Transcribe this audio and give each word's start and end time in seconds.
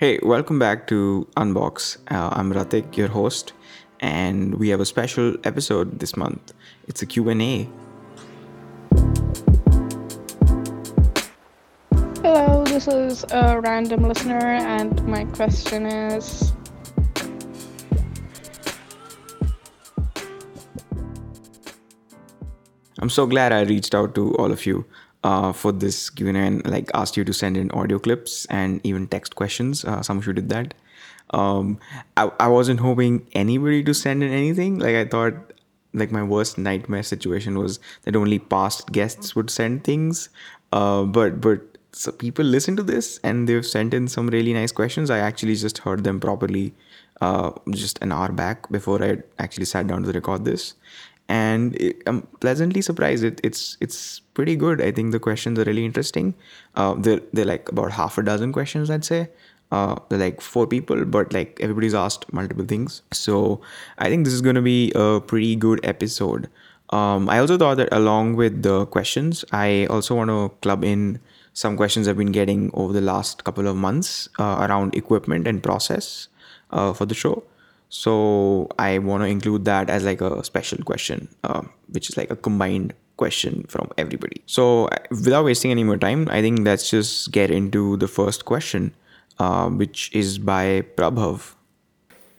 Hey, 0.00 0.18
welcome 0.22 0.58
back 0.58 0.86
to 0.86 1.28
Unbox. 1.36 1.98
Uh, 2.10 2.30
I'm 2.32 2.50
Ratik, 2.54 2.96
your 2.96 3.08
host, 3.08 3.52
and 4.00 4.54
we 4.54 4.70
have 4.70 4.80
a 4.80 4.86
special 4.86 5.36
episode 5.44 5.98
this 5.98 6.16
month. 6.16 6.54
It's 6.88 7.02
a 7.02 7.06
Q&A. 7.06 7.68
Hello, 12.22 12.64
this 12.64 12.88
is 12.88 13.26
a 13.30 13.60
random 13.60 14.08
listener, 14.08 14.40
and 14.40 15.06
my 15.06 15.26
question 15.26 15.84
is 15.84 16.54
I'm 23.00 23.10
so 23.10 23.26
glad 23.26 23.52
I 23.52 23.64
reached 23.64 23.94
out 23.94 24.14
to 24.14 24.34
all 24.36 24.50
of 24.50 24.64
you 24.64 24.86
uh, 25.24 25.52
for 25.52 25.72
this 25.72 26.10
Q&A 26.10 26.32
and 26.32 26.66
like 26.66 26.90
asked 26.94 27.16
you 27.16 27.24
to 27.24 27.32
send 27.32 27.56
in 27.56 27.70
audio 27.72 27.98
clips 27.98 28.46
and 28.46 28.80
even 28.84 29.06
text 29.06 29.36
questions. 29.36 29.84
Uh, 29.84 30.02
some 30.02 30.18
of 30.18 30.26
you 30.26 30.32
did 30.32 30.48
that. 30.48 30.74
Um, 31.30 31.78
I, 32.16 32.30
I 32.40 32.48
wasn't 32.48 32.80
hoping 32.80 33.26
anybody 33.32 33.84
to 33.84 33.94
send 33.94 34.22
in 34.22 34.32
anything. 34.32 34.78
Like 34.78 34.96
I 34.96 35.04
thought 35.04 35.34
like 35.92 36.12
my 36.12 36.22
worst 36.22 36.58
nightmare 36.58 37.02
situation 37.02 37.58
was 37.58 37.80
that 38.02 38.16
only 38.16 38.38
past 38.38 38.90
guests 38.92 39.34
would 39.36 39.50
send 39.50 39.84
things. 39.84 40.28
Uh, 40.72 41.04
but 41.04 41.40
but 41.40 41.60
so 41.92 42.12
people 42.12 42.44
listen 42.44 42.76
to 42.76 42.82
this 42.82 43.18
and 43.24 43.48
they've 43.48 43.66
sent 43.66 43.94
in 43.94 44.08
some 44.08 44.28
really 44.28 44.52
nice 44.52 44.72
questions. 44.72 45.10
I 45.10 45.18
actually 45.18 45.56
just 45.56 45.78
heard 45.78 46.04
them 46.04 46.20
properly 46.20 46.72
uh, 47.20 47.50
just 47.70 47.98
an 48.00 48.12
hour 48.12 48.32
back 48.32 48.70
before 48.70 49.02
I 49.02 49.18
actually 49.38 49.66
sat 49.66 49.86
down 49.86 50.02
to 50.04 50.12
record 50.12 50.44
this 50.44 50.74
and 51.30 51.76
it, 51.76 52.02
I'm 52.06 52.22
pleasantly 52.40 52.82
surprised. 52.82 53.24
It, 53.24 53.40
it's 53.44 53.76
it's 53.80 54.20
pretty 54.38 54.56
good. 54.56 54.82
I 54.82 54.90
think 54.90 55.12
the 55.12 55.20
questions 55.20 55.58
are 55.60 55.64
really 55.64 55.84
interesting. 55.84 56.34
Uh, 56.74 56.94
they're 56.94 57.20
they're 57.32 57.50
like 57.50 57.70
about 57.70 57.92
half 57.92 58.18
a 58.18 58.22
dozen 58.22 58.52
questions, 58.52 58.90
I'd 58.90 59.04
say. 59.04 59.28
Uh, 59.70 59.94
they're 60.08 60.18
like 60.18 60.40
four 60.40 60.66
people, 60.66 61.04
but 61.04 61.32
like 61.32 61.60
everybody's 61.60 61.94
asked 61.94 62.32
multiple 62.32 62.64
things. 62.64 63.02
So 63.12 63.60
I 63.98 64.08
think 64.08 64.24
this 64.24 64.34
is 64.34 64.42
going 64.42 64.56
to 64.56 64.62
be 64.62 64.92
a 64.96 65.20
pretty 65.20 65.54
good 65.54 65.80
episode. 65.84 66.48
Um, 66.90 67.30
I 67.30 67.38
also 67.38 67.56
thought 67.56 67.76
that 67.76 67.92
along 67.92 68.34
with 68.34 68.64
the 68.64 68.86
questions, 68.86 69.44
I 69.52 69.86
also 69.86 70.16
want 70.16 70.30
to 70.30 70.48
club 70.62 70.82
in 70.82 71.20
some 71.52 71.76
questions 71.76 72.08
I've 72.08 72.16
been 72.16 72.32
getting 72.32 72.72
over 72.74 72.92
the 72.92 73.00
last 73.00 73.44
couple 73.44 73.68
of 73.68 73.76
months 73.76 74.28
uh, 74.40 74.66
around 74.66 74.96
equipment 74.96 75.46
and 75.46 75.62
process 75.62 76.26
uh, 76.72 76.92
for 76.92 77.06
the 77.06 77.14
show. 77.14 77.44
So 77.90 78.68
I 78.78 78.98
want 78.98 79.24
to 79.24 79.26
include 79.26 79.64
that 79.66 79.90
as 79.90 80.04
like 80.04 80.20
a 80.20 80.42
special 80.44 80.78
question, 80.84 81.28
uh, 81.44 81.62
which 81.88 82.08
is 82.08 82.16
like 82.16 82.30
a 82.30 82.36
combined 82.36 82.94
question 83.16 83.64
from 83.68 83.90
everybody. 83.98 84.42
So 84.46 84.88
without 85.10 85.44
wasting 85.44 85.72
any 85.72 85.84
more 85.84 85.98
time, 85.98 86.28
I 86.30 86.40
think 86.40 86.60
let's 86.60 86.88
just 86.88 87.32
get 87.32 87.50
into 87.50 87.96
the 87.96 88.06
first 88.06 88.44
question, 88.44 88.94
uh, 89.40 89.68
which 89.68 90.10
is 90.14 90.38
by 90.38 90.82
Prabhav. 90.96 91.54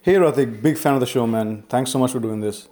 Hey 0.01 0.15
Ratik, 0.15 0.61
big 0.61 0.77
fan 0.77 0.95
of 0.95 1.01
the 1.01 1.05
show, 1.05 1.27
man. 1.27 1.63
Thanks 1.67 1.91
so 1.91 1.99
much 1.99 2.13
for 2.13 2.19
doing 2.19 2.39
this. 2.39 2.69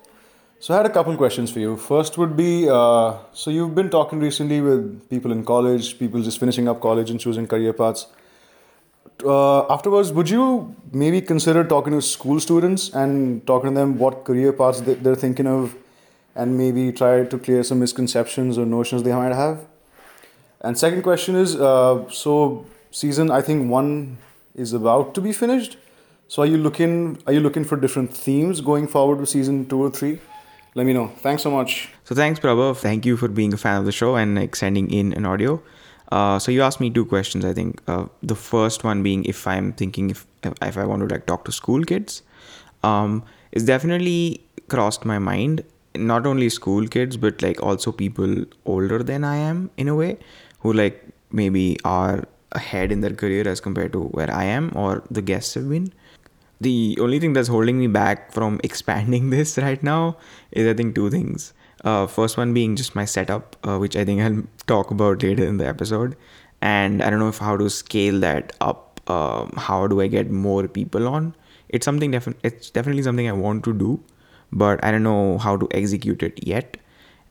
So 0.60 0.74
I 0.74 0.78
had 0.78 0.86
a 0.86 0.90
couple 0.90 1.16
questions 1.18 1.52
for 1.52 1.60
you. 1.60 1.76
First 1.78 2.18
would 2.18 2.36
be, 2.36 2.68
uh, 2.70 3.18
so 3.34 3.52
you've 3.52 3.76
been 3.76 3.90
talking 3.90 4.20
recently 4.20 4.62
with 4.62 5.10
people 5.10 5.32
in 5.32 5.44
college, 5.46 6.00
people 6.00 6.22
just 6.22 6.40
finishing 6.40 6.68
up 6.68 6.82
college 6.82 7.12
and 7.12 7.20
choosing 7.20 7.46
career 7.46 7.74
paths 7.74 8.08
uh, 9.24 9.72
afterwards, 9.74 10.12
would 10.12 10.30
you 10.30 10.76
maybe 10.92 11.22
consider 11.22 11.64
talking 11.64 11.94
to 11.94 12.02
school 12.02 12.40
students 12.40 12.90
and 12.94 13.46
talking 13.46 13.72
to 13.72 13.76
them 13.76 13.98
what 13.98 14.24
career 14.26 14.54
paths 14.54 14.82
they're 14.82 15.16
thinking 15.16 15.48
of, 15.48 15.76
and 16.36 16.58
maybe 16.58 16.92
try 16.92 17.24
to 17.24 17.38
clear 17.38 17.64
some 17.64 17.80
misconceptions 17.80 18.58
or 18.58 18.66
notions 18.66 19.04
they 19.04 19.14
might 19.14 19.34
have? 19.34 19.66
And 20.62 20.78
second 20.78 21.04
question 21.04 21.36
is, 21.36 21.56
uh, 21.56 22.10
so 22.10 22.66
season 22.92 23.32
I 23.32 23.42
think 23.42 23.70
one 23.70 24.18
is 24.56 24.74
about 24.74 25.14
to 25.16 25.22
be 25.22 25.32
finished. 25.32 25.78
So 26.28 26.44
are 26.44 26.46
you 26.46 26.58
looking 26.58 27.22
are 27.26 27.34
you 27.34 27.40
looking 27.40 27.64
for 27.64 27.76
different 27.76 28.16
themes 28.16 28.62
going 28.62 28.88
forward 28.88 29.20
with 29.20 29.30
season 29.30 29.68
two 29.68 29.82
or 29.82 29.90
three? 29.90 30.20
Let 30.76 30.86
me 30.86 30.94
know. 30.94 31.08
Thanks 31.08 31.42
so 31.42 31.50
much. 31.50 31.90
So 32.04 32.14
thanks, 32.14 32.40
Prabha. 32.40 32.76
Thank 32.78 33.06
you 33.06 33.18
for 33.18 33.28
being 33.28 33.54
a 33.54 33.58
fan 33.58 33.80
of 33.80 33.86
the 33.86 33.92
show 33.92 34.16
and 34.16 34.36
like 34.36 34.56
sending 34.56 34.92
in 34.92 35.14
an 35.14 35.26
audio. 35.26 35.62
Uh, 36.10 36.40
so 36.40 36.52
you 36.52 36.62
asked 36.62 36.80
me 36.80 36.90
two 36.90 37.06
questions. 37.06 37.46
I 37.46 37.54
think 37.54 37.82
uh, 37.88 38.06
the 38.24 38.36
first 38.36 38.84
one 38.84 39.04
being 39.04 39.26
if 39.26 39.46
I'm 39.48 39.74
thinking 39.74 40.10
if 40.10 40.26
if 40.44 40.78
I 40.78 40.86
want 40.86 41.08
to 41.08 41.14
like 41.14 41.26
talk 41.26 41.46
to 41.46 41.52
school 41.52 41.84
kids, 41.84 42.24
um, 42.84 43.24
it's 43.52 43.66
definitely 43.66 44.44
crossed 44.68 45.06
my 45.06 45.20
mind. 45.20 45.64
Not 45.96 46.26
only 46.26 46.50
school 46.50 46.88
kids, 46.88 47.18
but 47.18 47.42
like 47.42 47.62
also 47.62 47.92
people 47.92 48.46
older 48.66 49.04
than 49.04 49.24
I 49.24 49.38
am 49.38 49.70
in 49.78 49.88
a 49.88 49.96
way, 49.96 50.18
who 50.60 50.74
like 50.74 51.04
maybe 51.32 51.78
are 51.84 52.26
ahead 52.54 52.92
in 52.92 53.02
their 53.02 53.14
career 53.14 53.48
as 53.48 53.60
compared 53.60 53.94
to 53.94 54.04
where 54.06 54.32
I 54.32 54.46
am 54.46 54.72
or 54.76 55.04
the 55.12 55.22
guests 55.22 55.54
have 55.54 55.70
been. 55.70 55.92
The 56.62 56.98
only 57.00 57.20
thing 57.20 57.34
that's 57.34 57.48
holding 57.48 57.80
me 57.80 57.88
back 57.88 58.32
from 58.32 58.60
expanding 58.64 59.30
this 59.30 59.58
right 59.58 59.82
now 59.82 60.18
is 60.52 60.68
I 60.68 60.74
think 60.74 60.96
two 60.96 61.10
things. 61.10 61.54
Uh, 61.84 62.08
first 62.08 62.38
one 62.38 62.54
being 62.54 62.76
just 62.76 62.96
my 62.96 63.06
setup, 63.06 63.56
uh, 63.64 63.78
which 63.78 63.96
I 63.96 64.04
think 64.04 64.22
I'll 64.22 64.44
talk 64.68 64.92
about 64.92 65.24
later 65.24 65.46
in 65.46 65.58
the 65.58 65.68
episode. 65.68 66.16
And 66.62 67.02
I 67.02 67.10
don't 67.10 67.20
know 67.20 67.30
if 67.30 67.38
how 67.38 67.56
to 67.56 67.70
scale 67.70 68.20
that 68.20 68.54
up. 68.60 69.00
Um, 69.10 69.54
how 69.58 69.88
do 69.88 70.02
I 70.02 70.08
get 70.08 70.30
more 70.30 70.68
people 70.68 71.08
on? 71.08 71.36
It's 71.70 71.86
something 71.86 72.12
definitely. 72.12 72.42
It's 72.44 72.70
definitely 72.70 73.04
something 73.04 73.28
I 73.28 73.32
want 73.32 73.64
to 73.64 73.74
do, 73.74 74.04
but 74.52 74.84
I 74.84 74.92
don't 74.92 75.04
know 75.04 75.38
how 75.38 75.56
to 75.58 75.68
execute 75.72 76.22
it 76.22 76.46
yet. 76.46 76.78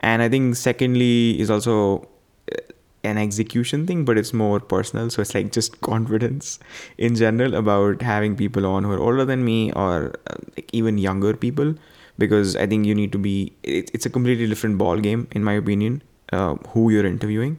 And 0.01 0.23
I 0.23 0.29
think 0.29 0.57
secondly 0.57 1.39
is 1.39 1.51
also 1.51 2.09
uh, 2.53 2.57
an 3.05 3.19
execution 3.19 3.87
thing, 3.87 4.05
but 4.05 4.19
it's 4.19 4.33
more 4.33 4.61
personal. 4.61 5.11
So 5.11 5.23
it's 5.23 5.35
like 5.35 5.53
just 5.53 5.81
confidence 5.83 6.59
in 6.97 7.15
general 7.15 7.55
about 7.55 8.03
having 8.03 8.37
people 8.37 8.67
on 8.67 8.85
who 8.85 8.93
are 8.93 8.99
older 9.01 9.25
than 9.25 9.45
me 9.45 9.73
or 9.73 10.15
uh, 10.27 10.35
like 10.57 10.71
even 10.73 10.99
younger 10.99 11.35
people 11.35 11.75
because 12.19 12.57
I 12.57 12.67
think 12.67 12.87
you 12.87 12.95
need 12.95 13.13
to 13.13 13.19
be. 13.19 13.53
It, 13.63 13.91
it's 13.95 14.07
a 14.07 14.11
completely 14.11 14.47
different 14.47 14.79
ball 14.79 14.99
game, 14.99 15.29
in 15.33 15.45
my 15.45 15.55
opinion. 15.55 16.03
Uh, 16.31 16.57
who 16.75 16.91
you're 16.91 17.07
interviewing, 17.07 17.59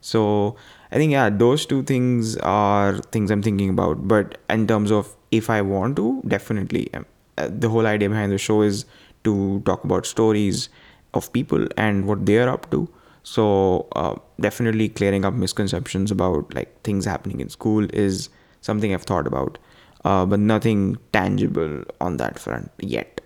so 0.00 0.54
I 0.92 0.96
think 0.96 1.10
yeah, 1.10 1.30
those 1.30 1.66
two 1.66 1.82
things 1.82 2.36
are 2.38 2.98
things 2.98 3.30
I'm 3.30 3.42
thinking 3.42 3.70
about. 3.70 4.06
But 4.06 4.38
in 4.48 4.66
terms 4.68 4.92
of 4.92 5.16
if 5.32 5.50
I 5.50 5.62
want 5.62 5.96
to, 5.96 6.22
definitely, 6.28 6.92
um, 6.94 7.06
uh, 7.38 7.48
the 7.50 7.68
whole 7.68 7.86
idea 7.86 8.08
behind 8.08 8.30
the 8.30 8.38
show 8.38 8.62
is 8.62 8.84
to 9.24 9.60
talk 9.66 9.82
about 9.82 10.06
stories 10.06 10.68
of 11.14 11.32
people 11.32 11.66
and 11.76 12.06
what 12.06 12.24
they're 12.26 12.48
up 12.48 12.70
to. 12.70 12.88
So 13.24 13.88
uh, 13.96 14.16
definitely 14.38 14.88
clearing 14.88 15.24
up 15.24 15.34
misconceptions 15.34 16.10
about 16.10 16.54
like 16.54 16.82
things 16.82 17.04
happening 17.04 17.40
in 17.40 17.48
school 17.48 17.86
is 17.92 18.28
something 18.60 18.94
I've 18.94 19.02
thought 19.02 19.26
about, 19.26 19.58
uh, 20.04 20.26
but 20.26 20.38
nothing 20.38 20.98
tangible 21.12 21.84
on 22.00 22.18
that 22.18 22.38
front 22.38 22.70
yet. 22.78 23.20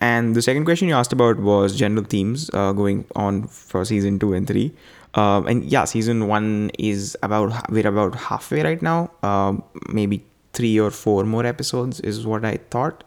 And 0.00 0.36
the 0.36 0.42
second 0.42 0.64
question 0.64 0.88
you 0.88 0.94
asked 0.94 1.12
about 1.12 1.38
was 1.40 1.76
general 1.76 2.04
themes 2.04 2.50
uh, 2.52 2.72
going 2.72 3.04
on 3.16 3.48
for 3.48 3.84
season 3.84 4.18
two 4.18 4.32
and 4.32 4.46
three. 4.46 4.72
Um, 5.14 5.46
and 5.46 5.64
yeah, 5.64 5.84
season 5.84 6.28
one 6.28 6.70
is 6.78 7.16
about 7.22 7.70
we're 7.70 7.88
about 7.88 8.14
halfway 8.14 8.62
right 8.62 8.80
now. 8.80 9.10
Um, 9.22 9.64
maybe 9.88 10.24
three 10.52 10.78
or 10.78 10.90
four 10.90 11.24
more 11.24 11.46
episodes 11.46 12.00
is 12.00 12.26
what 12.26 12.44
I 12.44 12.58
thought. 12.70 13.04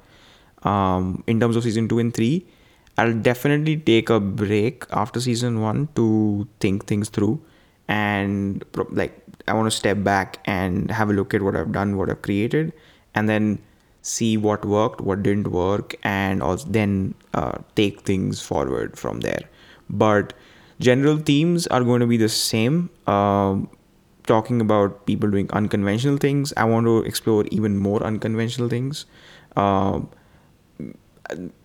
Um, 0.64 1.24
in 1.28 1.40
terms 1.40 1.56
of 1.56 1.64
season 1.64 1.88
two 1.88 2.00
and 2.00 2.14
three, 2.14 2.46
I'll 3.02 3.14
definitely 3.28 3.78
take 3.78 4.12
a 4.16 4.20
break 4.20 4.86
after 4.92 5.20
season 5.26 5.60
one 5.62 5.88
to 5.96 6.48
think 6.66 6.86
things 6.86 7.10
through, 7.10 7.42
and 7.88 8.64
like 9.02 9.18
I 9.48 9.54
want 9.60 9.72
to 9.72 9.76
step 9.76 10.04
back 10.08 10.40
and 10.46 10.92
have 10.92 11.10
a 11.10 11.14
look 11.14 11.34
at 11.34 11.42
what 11.42 11.56
I've 11.56 11.72
done, 11.72 11.98
what 11.98 12.12
I've 12.12 12.22
created, 12.22 12.74
and 13.16 13.28
then 13.34 13.58
see 14.04 14.38
what 14.38 14.66
worked, 14.66 15.02
what 15.02 15.24
didn't 15.24 15.48
work, 15.48 15.96
and 16.04 16.44
also 16.44 16.68
then 16.70 17.16
uh, 17.34 17.58
take 17.76 18.02
things 18.02 18.42
forward 18.42 18.98
from 18.98 19.22
there. 19.22 19.44
But 19.90 20.34
general 20.80 21.18
themes 21.18 21.68
are 21.68 21.84
going 21.84 22.02
to 22.02 22.08
be 22.08 22.18
the 22.18 22.30
same. 22.30 22.90
Um, 23.08 23.70
talking 24.28 24.62
about 24.62 25.06
people 25.06 25.30
doing 25.30 25.50
unconventional 25.52 26.18
things, 26.18 26.54
I 26.56 26.66
want 26.66 26.86
to 26.86 26.98
explore 27.00 27.46
even 27.52 27.78
more 27.78 28.04
unconventional 28.04 28.70
things. 28.70 29.06
Um, 29.56 30.10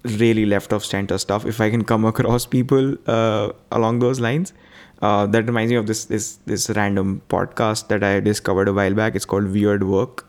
really 0.04 0.46
left 0.46 0.72
of 0.72 0.84
center 0.84 1.18
stuff. 1.18 1.44
If 1.46 1.60
I 1.60 1.70
can 1.70 1.84
come 1.84 2.04
across 2.04 2.46
people 2.46 2.96
uh, 3.06 3.52
along 3.72 3.98
those 4.00 4.20
lines, 4.20 4.52
uh, 5.02 5.26
that 5.26 5.46
reminds 5.46 5.70
me 5.70 5.76
of 5.76 5.86
this 5.86 6.06
this 6.06 6.38
this 6.46 6.70
random 6.70 7.22
podcast 7.28 7.88
that 7.88 8.02
I 8.02 8.20
discovered 8.20 8.68
a 8.68 8.72
while 8.72 8.94
back. 8.94 9.14
It's 9.14 9.24
called 9.24 9.52
Weird 9.52 9.84
Work 9.84 10.26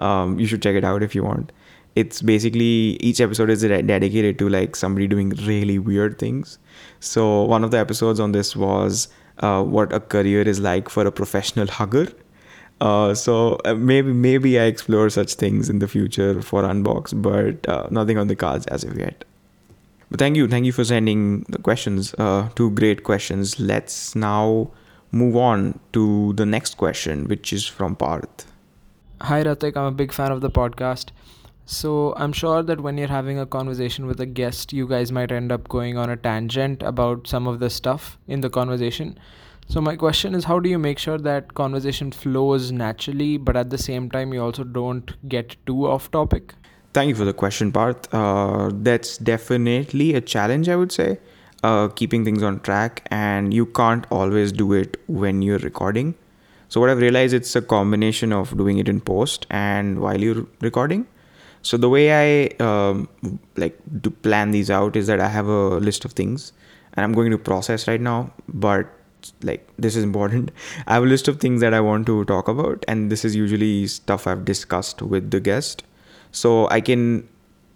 um, 0.00 0.40
you 0.40 0.46
should 0.46 0.62
check 0.62 0.74
it 0.74 0.84
out 0.84 1.02
if 1.02 1.14
you 1.14 1.22
want. 1.22 1.52
It's 1.94 2.22
basically 2.22 2.96
each 3.00 3.20
episode 3.20 3.50
is 3.50 3.62
dedicated 3.62 4.38
to 4.38 4.48
like 4.48 4.74
somebody 4.74 5.06
doing 5.06 5.30
really 5.44 5.78
weird 5.78 6.18
things. 6.18 6.58
So 7.00 7.42
one 7.42 7.64
of 7.64 7.70
the 7.70 7.78
episodes 7.78 8.18
on 8.18 8.32
this 8.32 8.56
was 8.56 9.08
uh, 9.38 9.62
what 9.62 9.92
a 9.92 10.00
career 10.00 10.42
is 10.42 10.60
like 10.60 10.88
for 10.88 11.06
a 11.06 11.12
professional 11.12 11.66
hugger. 11.66 12.08
Uh, 12.80 13.14
so 13.14 13.58
uh, 13.64 13.74
maybe 13.74 14.12
maybe 14.12 14.58
I 14.58 14.64
explore 14.64 15.10
such 15.10 15.34
things 15.34 15.68
in 15.68 15.80
the 15.80 15.88
future 15.88 16.40
for 16.40 16.62
Unbox, 16.62 17.20
but 17.20 17.68
uh, 17.68 17.88
nothing 17.90 18.16
on 18.16 18.28
the 18.28 18.36
cards 18.36 18.66
as 18.66 18.84
of 18.84 18.98
yet. 18.98 19.24
But 20.10 20.18
thank 20.18 20.36
you, 20.36 20.48
thank 20.48 20.66
you 20.66 20.72
for 20.72 20.84
sending 20.84 21.44
the 21.48 21.58
questions. 21.58 22.14
Uh, 22.14 22.48
two 22.54 22.70
great 22.70 23.04
questions. 23.04 23.60
Let's 23.60 24.16
now 24.16 24.70
move 25.12 25.36
on 25.36 25.78
to 25.92 26.32
the 26.34 26.46
next 26.46 26.76
question, 26.78 27.28
which 27.28 27.52
is 27.52 27.66
from 27.66 27.96
Parth. 27.96 28.46
Hi, 29.20 29.42
Ratik. 29.44 29.76
I'm 29.76 29.84
a 29.84 29.92
big 29.92 30.12
fan 30.12 30.32
of 30.32 30.40
the 30.40 30.50
podcast. 30.50 31.10
So, 31.66 32.14
I'm 32.16 32.32
sure 32.32 32.64
that 32.64 32.80
when 32.80 32.98
you're 32.98 33.06
having 33.06 33.38
a 33.38 33.46
conversation 33.46 34.06
with 34.06 34.20
a 34.20 34.26
guest, 34.26 34.72
you 34.72 34.88
guys 34.88 35.12
might 35.12 35.30
end 35.30 35.52
up 35.52 35.68
going 35.68 35.96
on 35.96 36.10
a 36.10 36.16
tangent 36.16 36.82
about 36.82 37.28
some 37.28 37.46
of 37.46 37.60
the 37.60 37.70
stuff 37.70 38.18
in 38.26 38.40
the 38.40 38.50
conversation. 38.50 39.16
So, 39.70 39.80
my 39.80 39.94
question 39.94 40.34
is 40.34 40.42
how 40.42 40.58
do 40.58 40.68
you 40.68 40.80
make 40.80 40.98
sure 40.98 41.16
that 41.16 41.54
conversation 41.54 42.10
flows 42.10 42.72
naturally, 42.72 43.36
but 43.36 43.56
at 43.56 43.70
the 43.70 43.78
same 43.78 44.10
time, 44.10 44.34
you 44.34 44.42
also 44.42 44.64
don't 44.64 45.12
get 45.28 45.54
too 45.64 45.86
off 45.86 46.10
topic? 46.10 46.54
Thank 46.92 47.10
you 47.10 47.14
for 47.14 47.24
the 47.24 47.32
question, 47.32 47.70
Parth. 47.70 48.12
Uh, 48.12 48.70
that's 48.72 49.16
definitely 49.18 50.14
a 50.14 50.20
challenge, 50.20 50.68
I 50.68 50.74
would 50.74 50.90
say, 50.90 51.20
uh, 51.62 51.86
keeping 51.86 52.24
things 52.24 52.42
on 52.42 52.58
track, 52.62 53.06
and 53.12 53.54
you 53.54 53.64
can't 53.64 54.10
always 54.10 54.50
do 54.50 54.72
it 54.72 54.96
when 55.06 55.40
you're 55.40 55.60
recording. 55.60 56.16
So, 56.68 56.80
what 56.80 56.90
I've 56.90 56.98
realized 56.98 57.32
it's 57.32 57.54
a 57.54 57.62
combination 57.62 58.32
of 58.32 58.56
doing 58.56 58.78
it 58.78 58.88
in 58.88 59.00
post 59.00 59.46
and 59.50 60.00
while 60.00 60.20
you're 60.20 60.48
recording. 60.60 61.06
So, 61.62 61.76
the 61.76 61.88
way 61.88 62.06
I 62.12 62.48
um, 62.58 63.08
like 63.56 63.78
to 64.02 64.10
plan 64.10 64.50
these 64.50 64.68
out 64.68 64.96
is 64.96 65.06
that 65.06 65.20
I 65.20 65.28
have 65.28 65.46
a 65.46 65.78
list 65.90 66.04
of 66.04 66.10
things, 66.10 66.52
and 66.94 67.04
I'm 67.04 67.12
going 67.12 67.30
to 67.30 67.38
process 67.38 67.86
right 67.86 68.00
now, 68.00 68.32
but 68.48 68.96
like 69.42 69.66
this 69.78 69.96
is 69.96 70.04
important. 70.04 70.50
I 70.86 70.94
have 70.94 71.02
a 71.02 71.06
list 71.06 71.28
of 71.28 71.40
things 71.40 71.60
that 71.60 71.74
i 71.74 71.80
want 71.80 72.06
to 72.06 72.24
talk 72.24 72.48
about 72.48 72.84
and 72.88 73.10
this 73.10 73.24
is 73.24 73.36
usually 73.36 73.86
stuff 73.86 74.26
i've 74.26 74.44
discussed 74.44 75.02
with 75.02 75.30
the 75.30 75.40
guest. 75.40 75.84
So 76.32 76.68
i 76.70 76.80
can 76.80 77.28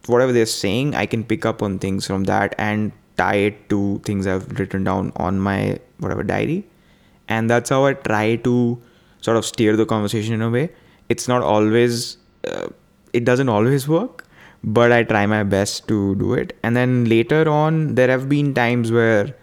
whatever 0.06 0.32
they're 0.32 0.46
saying 0.46 0.94
i 0.94 1.06
can 1.06 1.24
pick 1.24 1.46
up 1.46 1.62
on 1.62 1.78
things 1.78 2.06
from 2.06 2.24
that 2.24 2.54
and 2.58 2.92
tie 3.16 3.42
it 3.50 3.68
to 3.70 4.00
things 4.04 4.26
i've 4.26 4.58
written 4.58 4.84
down 4.84 5.12
on 5.16 5.40
my 5.40 5.78
whatever 5.98 6.22
diary. 6.22 6.64
And 7.28 7.48
that's 7.48 7.70
how 7.70 7.84
i 7.86 7.94
try 7.94 8.36
to 8.36 8.80
sort 9.20 9.36
of 9.36 9.46
steer 9.46 9.76
the 9.76 9.86
conversation 9.86 10.34
in 10.34 10.42
a 10.42 10.50
way. 10.50 10.70
It's 11.08 11.28
not 11.28 11.42
always 11.42 12.18
uh, 12.46 12.68
it 13.12 13.24
doesn't 13.24 13.48
always 13.48 13.88
work 13.88 14.24
but 14.64 14.92
i 14.92 15.02
try 15.02 15.26
my 15.26 15.42
best 15.42 15.86
to 15.88 16.14
do 16.16 16.34
it. 16.34 16.56
And 16.62 16.76
then 16.76 17.04
later 17.04 17.48
on 17.48 17.94
there 17.94 18.08
have 18.08 18.28
been 18.28 18.54
times 18.54 18.90
where 18.90 19.34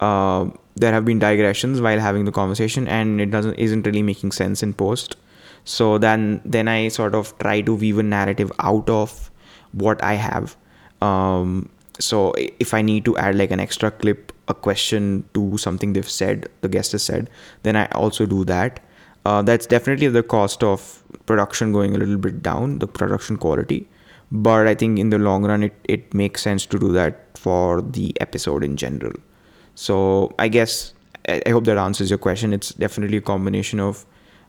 uh, 0.00 0.46
there 0.76 0.92
have 0.92 1.04
been 1.04 1.18
digressions 1.18 1.80
while 1.80 2.00
having 2.00 2.24
the 2.24 2.32
conversation 2.32 2.88
and 2.88 3.20
it 3.20 3.30
doesn't 3.30 3.54
isn't 3.54 3.86
really 3.86 4.02
making 4.02 4.32
sense 4.32 4.62
in 4.62 4.72
post. 4.72 5.16
So 5.64 5.98
then 5.98 6.40
then 6.44 6.68
i 6.68 6.88
sort 6.88 7.14
of 7.14 7.36
try 7.38 7.60
to 7.60 7.74
weave 7.74 7.98
a 7.98 8.02
narrative 8.02 8.52
out 8.58 8.90
of 8.90 9.30
what 9.72 10.02
i 10.02 10.14
have. 10.14 10.56
Um, 11.00 11.68
so 11.98 12.32
if 12.36 12.74
i 12.74 12.82
need 12.82 13.04
to 13.04 13.16
add 13.16 13.36
like 13.36 13.50
an 13.50 13.60
extra 13.60 13.90
clip 13.90 14.32
a 14.48 14.54
question 14.54 15.24
to 15.32 15.56
something 15.56 15.92
they've 15.92 16.10
said 16.10 16.48
the 16.60 16.68
guest 16.68 16.92
has 16.92 17.02
said 17.02 17.30
then 17.62 17.76
i 17.76 17.86
also 17.86 18.26
do 18.26 18.44
that. 18.44 18.80
Uh, 19.24 19.40
that's 19.40 19.66
definitely 19.66 20.08
the 20.08 20.22
cost 20.22 20.62
of 20.62 21.02
production 21.24 21.72
going 21.72 21.94
a 21.94 21.98
little 21.98 22.18
bit 22.18 22.42
down 22.42 22.78
the 22.80 22.86
production 22.86 23.38
quality. 23.38 23.88
But 24.32 24.66
i 24.66 24.74
think 24.74 24.98
in 24.98 25.10
the 25.10 25.18
long 25.18 25.44
run 25.44 25.62
it, 25.62 25.74
it 25.84 26.12
makes 26.12 26.42
sense 26.42 26.66
to 26.66 26.78
do 26.78 26.92
that 26.92 27.38
for 27.38 27.80
the 27.80 28.12
episode 28.20 28.64
in 28.64 28.76
general 28.76 29.14
so 29.74 30.34
i 30.38 30.48
guess 30.48 30.94
i 31.28 31.50
hope 31.50 31.64
that 31.64 31.78
answers 31.78 32.10
your 32.10 32.18
question. 32.18 32.52
It's 32.52 32.70
definitely 32.74 33.18
a 33.18 33.22
combination 33.22 33.80
of 33.80 34.04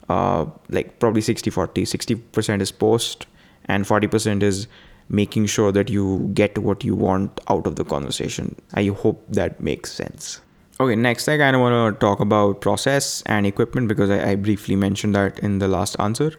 uh, 0.10 0.46
like 0.70 1.00
probably 1.00 1.22
60 1.22 1.50
40 1.50 1.84
60% 1.84 2.62
is 2.62 2.72
post 2.72 3.28
and 3.66 3.86
40% 3.86 4.44
is 4.44 4.68
making 5.10 5.46
sure 5.48 5.72
that 5.72 5.90
you 5.90 6.30
get 6.34 6.58
what 6.58 6.84
you 6.84 6.96
want 6.96 7.40
out 7.50 7.66
of 7.66 7.76
the 7.76 7.84
conversation. 7.84 8.56
I 8.74 8.86
hope 8.88 9.24
that 9.30 9.60
makes 9.60 9.92
sense. 9.92 10.42
Okay 10.80 10.96
next 10.96 11.30
i 11.30 11.38
kind 11.38 11.56
of 11.56 11.62
want 11.62 11.96
to 11.96 12.00
talk 12.00 12.20
about 12.20 12.60
process 12.60 13.24
and 13.28 13.48
equipment 13.48 13.88
because 13.88 14.10
I, 14.10 14.32
I 14.32 14.36
briefly 14.36 14.76
mentioned 14.76 15.16
that 15.16 15.40
in 15.40 15.60
the 15.60 15.70
last 15.70 15.96
answer. 16.00 16.34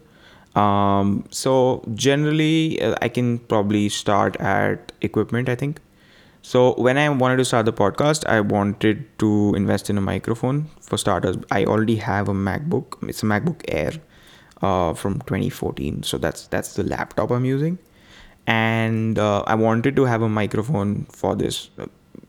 Um, 0.55 1.25
so 1.31 1.85
generally 1.95 2.81
uh, 2.83 2.95
i 3.03 3.09
can 3.09 3.39
probably 3.39 3.89
start 3.91 4.37
at 4.37 4.93
equipment 5.03 5.51
i 5.51 5.55
think 5.55 5.81
so 6.47 6.75
when 6.75 6.97
I 6.97 7.09
wanted 7.09 7.39
to 7.39 7.45
start 7.45 7.67
the 7.67 7.73
podcast, 7.73 8.25
I 8.25 8.41
wanted 8.41 9.05
to 9.19 9.53
invest 9.57 9.91
in 9.91 9.99
a 9.99 10.01
microphone 10.01 10.71
for 10.81 10.97
starters. 10.97 11.37
I 11.51 11.65
already 11.65 11.97
have 11.97 12.29
a 12.29 12.35
MacBook. 12.35 13.09
It's 13.09 13.25
a 13.25 13.27
MacBook 13.27 13.63
Air 13.67 13.95
uh, 14.63 14.95
from 14.95 15.15
2014. 15.23 16.05
So 16.05 16.19
that's 16.19 16.47
that's 16.47 16.75
the 16.75 16.85
laptop 16.85 17.33
I'm 17.33 17.45
using, 17.45 17.81
and 18.47 19.19
uh, 19.19 19.43
I 19.49 19.57
wanted 19.57 19.97
to 19.97 20.05
have 20.05 20.23
a 20.23 20.29
microphone 20.29 21.07
for 21.07 21.35
this. 21.35 21.69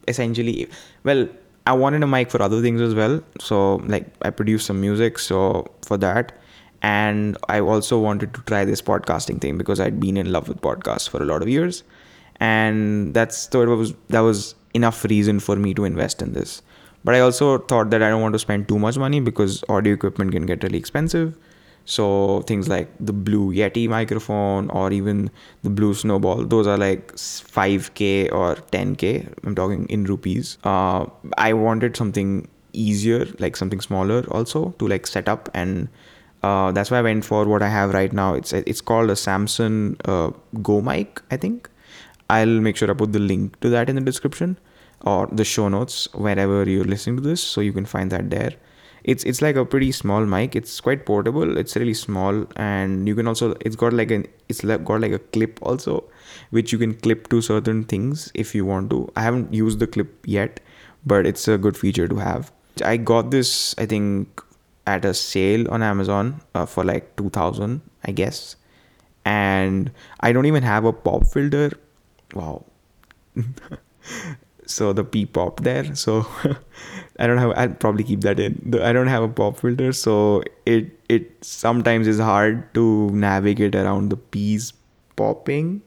Essentially, 0.07 0.67
well, 1.03 1.29
I 1.67 1.73
wanted 1.73 2.01
a 2.01 2.07
mic 2.07 2.31
for 2.31 2.41
other 2.41 2.59
things 2.59 2.81
as 2.81 2.95
well. 2.95 3.21
So 3.39 3.75
like 3.97 4.07
I 4.23 4.31
produce 4.31 4.65
some 4.65 4.81
music, 4.81 5.19
so 5.19 5.67
for 5.85 5.97
that. 5.97 6.31
And 6.81 7.37
I 7.49 7.59
also 7.59 7.99
wanted 7.99 8.33
to 8.33 8.41
try 8.41 8.65
this 8.65 8.81
podcasting 8.81 9.41
thing 9.41 9.59
because 9.59 9.79
I'd 9.79 9.99
been 9.99 10.17
in 10.17 10.31
love 10.31 10.47
with 10.47 10.59
podcasts 10.61 11.07
for 11.07 11.21
a 11.21 11.25
lot 11.25 11.43
of 11.43 11.49
years 11.49 11.83
and 12.39 13.13
that's 13.13 13.47
that 13.47 13.67
was 13.67 13.93
that 14.09 14.19
was 14.21 14.55
enough 14.73 15.03
reason 15.05 15.39
for 15.39 15.55
me 15.55 15.73
to 15.73 15.85
invest 15.85 16.21
in 16.21 16.33
this. 16.33 16.61
But 17.03 17.15
i 17.15 17.19
also 17.19 17.57
thought 17.57 17.89
that 17.91 18.03
i 18.03 18.09
don't 18.09 18.21
want 18.21 18.33
to 18.33 18.39
spend 18.39 18.67
too 18.67 18.79
much 18.79 18.97
money 18.97 19.19
because 19.19 19.63
audio 19.69 19.93
equipment 19.93 20.31
can 20.31 20.45
get 20.45 20.63
really 20.63 20.77
expensive. 20.77 21.37
So 21.85 22.41
things 22.41 22.67
like 22.67 22.89
the 22.99 23.13
blue 23.13 23.53
yeti 23.53 23.87
microphone 23.87 24.69
or 24.71 24.91
even 24.91 25.29
the 25.63 25.69
blue 25.69 25.93
snowball 25.93 26.43
those 26.43 26.67
are 26.67 26.77
like 26.77 27.13
5k 27.15 28.31
or 28.33 28.55
10k 28.55 29.33
i'm 29.45 29.55
talking 29.55 29.85
in 29.87 30.03
rupees. 30.03 30.57
Uh, 30.63 31.05
i 31.37 31.53
wanted 31.53 31.95
something 31.95 32.47
easier 32.73 33.25
like 33.39 33.55
something 33.55 33.79
smaller 33.79 34.25
also 34.31 34.75
to 34.79 34.87
like 34.87 35.07
set 35.07 35.29
up. 35.29 35.49
And 35.53 35.87
uh, 36.43 36.71
that's 36.73 36.91
why 36.91 36.99
i 36.99 37.01
went 37.01 37.23
for 37.25 37.45
what 37.45 37.61
i 37.63 37.69
have 37.69 37.93
right 37.93 38.11
now. 38.11 38.33
It's 38.33 38.51
it's 38.53 38.81
called 38.81 39.09
a 39.09 39.15
samson 39.15 39.97
uh, 40.05 40.31
go 40.61 40.81
mic 40.81 41.21
i 41.31 41.37
think 41.37 41.69
I'll 42.29 42.59
make 42.67 42.77
sure 42.77 42.89
I 42.89 42.93
put 42.93 43.13
the 43.13 43.19
link 43.19 43.59
to 43.61 43.69
that 43.69 43.89
in 43.89 43.95
the 43.95 44.01
description 44.01 44.57
or 45.01 45.27
the 45.31 45.45
show 45.45 45.69
notes 45.69 46.07
wherever 46.13 46.67
you're 46.69 46.83
listening 46.83 47.17
to 47.17 47.21
this 47.21 47.41
so 47.41 47.61
you 47.61 47.73
can 47.73 47.85
find 47.85 48.11
that 48.11 48.29
there. 48.29 48.53
It's 49.03 49.23
it's 49.23 49.41
like 49.41 49.55
a 49.55 49.63
pretty 49.63 49.91
small 49.93 50.25
mic. 50.25 50.55
It's 50.55 50.81
quite 50.81 51.05
portable. 51.05 51.57
It's 51.57 51.75
really 51.77 51.93
small 51.93 52.45
and 52.57 53.07
you 53.07 53.15
can 53.15 53.27
also 53.27 53.55
it's 53.61 53.75
got 53.75 53.93
like 53.93 54.11
an 54.11 54.25
it's 54.49 54.61
got 54.61 55.01
like 55.01 55.13
a 55.13 55.19
clip 55.19 55.59
also 55.61 56.03
which 56.49 56.73
you 56.73 56.77
can 56.77 56.93
clip 56.93 57.29
to 57.29 57.41
certain 57.41 57.83
things 57.85 58.31
if 58.33 58.53
you 58.53 58.65
want 58.65 58.89
to. 58.89 59.09
I 59.15 59.21
haven't 59.21 59.53
used 59.53 59.79
the 59.79 59.87
clip 59.87 60.25
yet, 60.25 60.59
but 61.05 61.25
it's 61.25 61.47
a 61.47 61.57
good 61.57 61.77
feature 61.77 62.07
to 62.07 62.15
have. 62.17 62.51
I 62.83 62.97
got 62.97 63.31
this 63.31 63.75
I 63.77 63.85
think 63.85 64.41
at 64.85 65.05
a 65.05 65.13
sale 65.13 65.71
on 65.71 65.83
Amazon 65.83 66.41
uh, 66.55 66.65
for 66.65 66.83
like 66.83 67.15
2000 67.15 67.81
I 68.03 68.11
guess 68.11 68.55
and 69.25 69.91
I 70.21 70.31
don't 70.31 70.45
even 70.45 70.63
have 70.63 70.85
a 70.85 70.93
pop 70.93 71.27
filter 71.27 71.71
wow 72.33 72.63
so 74.65 74.91
the 74.93 75.03
p 75.03 75.25
pop 75.25 75.61
there 75.61 75.95
so 75.95 76.25
i 77.19 77.27
don't 77.27 77.37
have 77.37 77.51
i'll 77.55 77.69
probably 77.69 78.03
keep 78.03 78.21
that 78.21 78.39
in 78.39 78.73
i 78.81 78.91
don't 78.91 79.07
have 79.07 79.23
a 79.23 79.29
pop 79.29 79.57
filter 79.57 79.91
so 79.93 80.43
it 80.65 80.89
it 81.09 81.31
sometimes 81.41 82.07
is 82.07 82.19
hard 82.19 82.73
to 82.73 83.09
navigate 83.11 83.75
around 83.75 84.09
the 84.09 84.17
p's 84.17 84.73
popping 85.15 85.81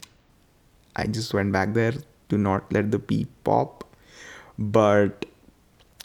i 0.97 1.07
just 1.07 1.35
went 1.35 1.53
back 1.53 1.75
there 1.75 1.95
to 2.29 2.39
not 2.39 2.73
let 2.73 2.91
the 2.91 2.99
p 2.99 3.27
pop 3.45 3.85
but 4.59 5.27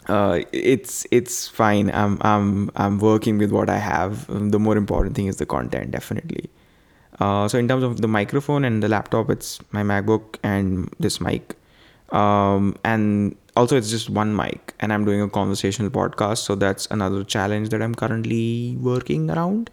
uh, 0.08 0.40
it's 0.52 1.06
it's 1.10 1.48
fine. 1.48 1.90
I'm 1.90 2.18
I'm 2.20 2.70
I'm 2.76 2.98
working 2.98 3.38
with 3.38 3.50
what 3.50 3.68
I 3.68 3.78
have. 3.78 4.26
The 4.28 4.58
more 4.58 4.76
important 4.76 5.16
thing 5.16 5.26
is 5.26 5.36
the 5.36 5.46
content, 5.46 5.90
definitely. 5.90 6.48
Uh, 7.20 7.48
so 7.48 7.58
in 7.58 7.66
terms 7.68 7.82
of 7.82 8.00
the 8.00 8.08
microphone 8.08 8.64
and 8.64 8.82
the 8.82 8.88
laptop, 8.88 9.30
it's 9.30 9.58
my 9.72 9.82
MacBook 9.82 10.36
and 10.42 10.92
this 11.00 11.20
mic. 11.20 11.56
Um, 12.10 12.76
and 12.84 13.36
also 13.56 13.76
it's 13.76 13.90
just 13.90 14.10
one 14.10 14.36
mic 14.36 14.74
and 14.78 14.92
I'm 14.92 15.04
doing 15.04 15.20
a 15.20 15.28
conversational 15.28 15.90
podcast. 15.90 16.38
So 16.38 16.54
that's 16.54 16.86
another 16.90 17.24
challenge 17.24 17.70
that 17.70 17.82
I'm 17.82 17.94
currently 17.94 18.76
working 18.80 19.30
around. 19.30 19.70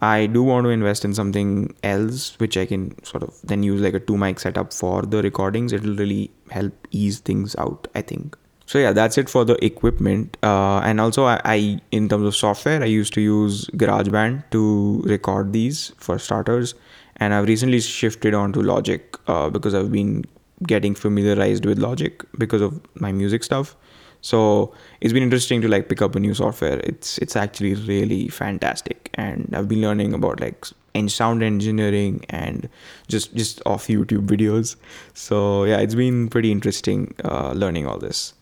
I 0.00 0.26
do 0.26 0.42
want 0.42 0.64
to 0.64 0.70
invest 0.70 1.04
in 1.04 1.14
something 1.14 1.74
else, 1.82 2.38
which 2.38 2.56
I 2.56 2.66
can 2.66 3.02
sort 3.04 3.22
of 3.22 3.34
then 3.42 3.62
use 3.62 3.80
like 3.80 3.94
a 3.94 4.00
two 4.00 4.18
mic 4.18 4.38
setup 4.38 4.72
for 4.72 5.02
the 5.02 5.22
recordings. 5.22 5.72
It'll 5.72 5.96
really 5.96 6.30
help 6.50 6.74
ease 6.90 7.20
things 7.20 7.56
out, 7.56 7.88
I 7.94 8.02
think 8.02 8.36
so 8.74 8.80
yeah 8.80 8.92
that's 8.92 9.16
it 9.16 9.28
for 9.28 9.44
the 9.44 9.54
equipment. 9.64 10.36
Uh, 10.42 10.80
and 10.80 11.00
also 11.00 11.26
I, 11.26 11.40
I, 11.44 11.80
in 11.92 12.08
terms 12.08 12.26
of 12.26 12.34
software 12.34 12.82
i 12.82 12.86
used 12.86 13.14
to 13.14 13.20
use 13.20 13.66
garageband 13.82 14.42
to 14.50 15.00
record 15.06 15.52
these 15.52 15.92
for 15.96 16.18
starters. 16.18 16.74
And 17.18 17.32
i've 17.34 17.46
recently 17.46 17.78
shifted 17.78 18.34
on 18.34 18.52
to 18.54 18.62
logic 18.62 19.16
uh, 19.28 19.48
because 19.48 19.74
i've 19.74 19.92
been 19.92 20.24
getting 20.66 20.96
familiarized 20.96 21.64
with 21.64 21.78
logic 21.78 22.24
because 22.36 22.60
of 22.60 22.80
my 22.96 23.12
music 23.12 23.44
stuff. 23.44 23.76
So 24.22 24.74
it's 25.00 25.12
been 25.12 25.22
interesting 25.22 25.60
to 25.62 25.68
like 25.68 25.88
pick 25.88 26.02
up 26.02 26.16
a 26.16 26.20
new 26.20 26.34
software. 26.34 26.80
It's 26.80 27.16
it's 27.18 27.36
actually 27.36 27.74
really 27.74 28.28
fantastic. 28.28 29.10
And 29.14 29.54
i've 29.56 29.68
been 29.68 29.82
learning 29.82 30.14
about 30.14 30.40
like 30.40 30.66
sound 31.06 31.44
engineering 31.44 32.24
and 32.30 32.68
just 33.06 33.34
just 33.36 33.62
off 33.66 33.86
youtube 33.86 34.26
videos. 34.26 34.74
So 35.12 35.62
yeah 35.62 35.78
it's 35.78 35.94
been 36.06 36.28
pretty 36.28 36.50
interesting 36.50 37.14
uh, 37.24 37.52
learning 37.52 37.86
all 37.86 37.98
this 37.98 38.34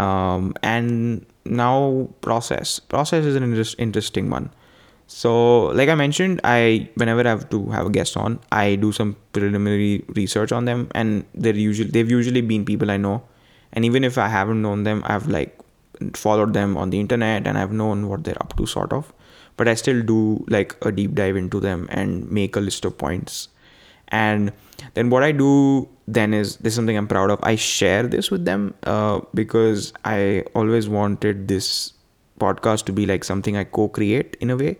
um, 0.00 0.54
and 0.62 1.26
now 1.44 2.08
process 2.20 2.78
process 2.80 3.24
is 3.24 3.36
an 3.36 3.42
interest, 3.44 3.76
interesting 3.78 4.30
one 4.30 4.50
So, 5.12 5.30
like 5.78 5.90
I 5.92 5.94
mentioned, 6.00 6.40
I 6.44 6.88
whenever 7.00 7.22
I 7.26 7.30
have 7.30 7.50
to 7.50 7.58
have 7.76 7.86
a 7.86 7.90
guest 7.90 8.16
on, 8.16 8.38
I 8.52 8.76
do 8.76 8.92
some 8.98 9.16
preliminary 9.36 10.04
research 10.18 10.52
on 10.58 10.68
them, 10.70 10.84
and 11.00 11.24
they're 11.34 11.60
usually 11.62 11.90
they've 11.96 12.10
usually 12.10 12.42
been 12.52 12.64
people 12.68 12.92
I 12.94 12.96
know, 13.06 13.16
and 13.72 13.88
even 13.88 14.06
if 14.10 14.18
I 14.26 14.28
haven't 14.34 14.62
known 14.66 14.84
them, 14.90 15.02
I've 15.14 15.26
like 15.36 15.58
followed 16.14 16.54
them 16.54 16.76
on 16.76 16.90
the 16.90 17.00
internet 17.00 17.46
and 17.46 17.58
I've 17.58 17.72
known 17.72 18.08
what 18.08 18.24
they're 18.24 18.40
up 18.40 18.56
to, 18.56 18.66
sort 18.66 18.92
of. 18.92 19.12
But 19.56 19.68
I 19.68 19.74
still 19.74 20.02
do 20.02 20.44
like 20.48 20.76
a 20.82 20.92
deep 20.92 21.14
dive 21.14 21.36
into 21.36 21.60
them 21.60 21.88
and 21.90 22.30
make 22.30 22.56
a 22.56 22.60
list 22.60 22.84
of 22.84 22.96
points. 22.96 23.48
And 24.08 24.52
then 24.94 25.10
what 25.10 25.22
I 25.22 25.32
do 25.32 25.88
then 26.14 26.34
is 26.34 26.56
this 26.56 26.72
is 26.72 26.76
something 26.76 26.96
I'm 26.96 27.08
proud 27.08 27.30
of. 27.30 27.40
I 27.42 27.56
share 27.56 28.06
this 28.06 28.30
with 28.30 28.44
them 28.44 28.74
uh, 28.84 29.20
because 29.34 29.92
I 30.04 30.44
always 30.54 30.88
wanted 30.88 31.48
this 31.48 31.92
podcast 32.38 32.84
to 32.86 32.92
be 32.92 33.06
like 33.06 33.24
something 33.24 33.56
I 33.56 33.64
co-create 33.64 34.36
in 34.40 34.50
a 34.50 34.56
way 34.56 34.78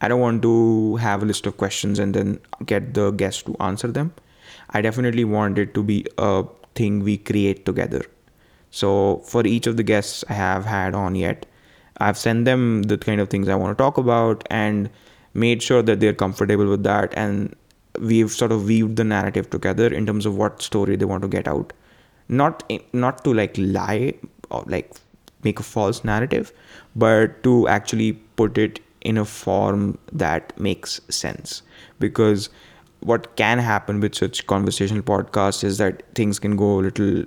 I 0.00 0.08
don't 0.08 0.20
want 0.20 0.42
to 0.42 0.96
have 0.96 1.22
a 1.22 1.26
list 1.26 1.46
of 1.46 1.58
questions 1.58 1.98
and 1.98 2.14
then 2.14 2.40
get 2.64 2.94
the 2.94 3.10
guest 3.10 3.46
to 3.46 3.56
answer 3.60 3.88
them. 3.88 4.14
I 4.70 4.80
definitely 4.80 5.24
want 5.24 5.58
it 5.58 5.74
to 5.74 5.82
be 5.82 6.06
a 6.16 6.44
thing 6.74 7.00
we 7.00 7.18
create 7.18 7.66
together. 7.66 8.02
So 8.70 9.18
for 9.26 9.46
each 9.46 9.66
of 9.66 9.76
the 9.76 9.82
guests 9.82 10.24
I 10.28 10.34
have 10.34 10.64
had 10.64 10.94
on 10.94 11.16
yet, 11.16 11.44
I've 11.98 12.16
sent 12.16 12.46
them 12.46 12.84
the 12.84 12.96
kind 12.96 13.20
of 13.20 13.28
things 13.28 13.48
I 13.48 13.54
want 13.56 13.76
to 13.76 13.82
talk 13.82 13.98
about 13.98 14.46
and 14.48 14.88
made 15.34 15.62
sure 15.62 15.82
that 15.82 16.00
they're 16.00 16.14
comfortable 16.14 16.66
with 16.66 16.82
that 16.84 17.12
and 17.14 17.54
we've 18.00 18.30
sort 18.30 18.52
of 18.52 18.64
weaved 18.64 18.96
the 18.96 19.04
narrative 19.04 19.50
together 19.50 19.92
in 19.92 20.06
terms 20.06 20.26
of 20.26 20.36
what 20.36 20.62
story 20.62 20.96
they 20.96 21.04
want 21.04 21.22
to 21.22 21.28
get 21.28 21.46
out. 21.46 21.72
Not 22.28 22.62
not 22.92 23.24
to 23.24 23.34
like 23.34 23.54
lie 23.58 24.14
or 24.50 24.64
like 24.66 24.92
make 25.42 25.58
a 25.58 25.62
false 25.62 26.04
narrative, 26.04 26.52
but 26.94 27.42
to 27.44 27.68
actually 27.68 28.12
put 28.42 28.58
it 28.58 28.80
in 29.00 29.16
a 29.18 29.24
form 29.24 29.98
that 30.12 30.58
makes 30.58 31.00
sense. 31.08 31.62
Because 31.98 32.50
what 33.00 33.34
can 33.36 33.58
happen 33.58 34.00
with 34.00 34.14
such 34.14 34.46
conversational 34.46 35.02
podcasts 35.02 35.64
is 35.64 35.78
that 35.78 36.02
things 36.14 36.38
can 36.38 36.56
go 36.56 36.78
a 36.78 36.82
little 36.82 37.24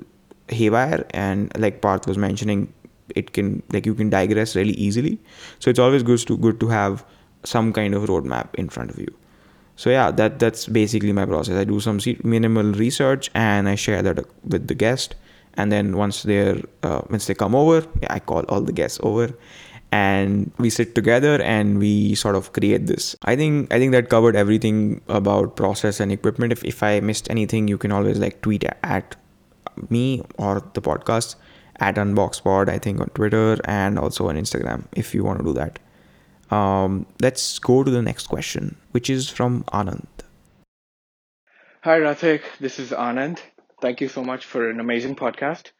haywire 0.49 1.05
and 1.11 1.57
like 1.57 1.81
Parth 1.81 2.05
was 2.05 2.17
mentioning 2.17 2.71
it 3.15 3.33
can 3.33 3.63
like 3.71 3.85
you 3.85 3.95
can 3.95 4.09
digress 4.09 4.55
really 4.55 4.73
easily. 4.73 5.19
So 5.59 5.69
it's 5.69 5.79
always 5.79 6.03
good 6.03 6.19
to 6.27 6.37
good 6.37 6.59
to 6.61 6.69
have 6.69 7.05
some 7.43 7.73
kind 7.73 7.93
of 7.93 8.03
roadmap 8.03 8.55
in 8.55 8.69
front 8.69 8.89
of 8.89 8.97
you 8.97 9.13
so 9.75 9.89
yeah 9.89 10.11
that 10.11 10.39
that's 10.39 10.67
basically 10.67 11.13
my 11.13 11.25
process. 11.25 11.55
I 11.55 11.63
do 11.63 11.79
some 11.79 11.99
minimal 12.23 12.73
research 12.73 13.29
and 13.33 13.67
i 13.67 13.75
share 13.75 14.01
that 14.01 14.25
with 14.43 14.67
the 14.67 14.75
guest. 14.75 15.15
And 15.55 15.71
then 15.71 15.97
once 15.97 16.23
they're 16.23 16.59
uh, 16.81 17.01
once 17.09 17.27
they 17.27 17.35
come 17.35 17.53
over 17.55 17.85
yeah, 18.01 18.13
i 18.13 18.19
call 18.19 18.41
all 18.49 18.61
the 18.61 18.71
guests 18.73 18.99
over 19.03 19.33
and 19.91 20.51
we 20.57 20.71
sit 20.71 20.95
together 20.95 21.39
and 21.43 21.77
we 21.77 22.15
sort 22.15 22.35
of 22.35 22.51
create 22.53 22.87
this. 22.87 23.15
I 23.23 23.35
think 23.35 23.71
i 23.73 23.77
think 23.77 23.91
that 23.91 24.09
covered 24.09 24.35
everything 24.35 25.01
about 25.07 25.55
process 25.55 25.99
and 25.99 26.11
equipment. 26.11 26.51
If, 26.53 26.63
if 26.63 26.81
i 26.83 26.99
missed 26.99 27.29
anything 27.29 27.67
you 27.67 27.77
can 27.77 27.91
always 27.91 28.19
like 28.19 28.41
tweet 28.41 28.65
at 28.83 29.15
me 29.89 30.23
or 30.37 30.63
the 30.73 30.81
podcast 30.81 31.35
at 31.79 31.95
unboxpod 31.95 32.69
i 32.69 32.77
think 32.77 32.99
on 32.99 33.07
twitter 33.09 33.57
and 33.65 33.97
also 33.97 34.29
on 34.29 34.35
instagram 34.35 34.83
if 34.93 35.13
you 35.13 35.23
want 35.23 35.39
to 35.39 35.45
do 35.45 35.53
that 35.53 35.79
um, 36.51 37.05
let's 37.21 37.59
go 37.59 37.83
to 37.83 37.91
the 37.91 38.01
next 38.01 38.27
question 38.27 38.75
which 38.91 39.09
is 39.09 39.29
from 39.29 39.63
anand. 39.65 40.07
Hi 41.81 41.99
rathik 41.99 42.41
this 42.59 42.79
is 42.79 42.91
anand. 42.91 43.39
Thank 43.81 44.01
you 44.01 44.07
so 44.07 44.23
much 44.23 44.45
for 44.45 44.69
an 44.69 44.79
amazing 44.79 45.15
podcast. 45.15 45.71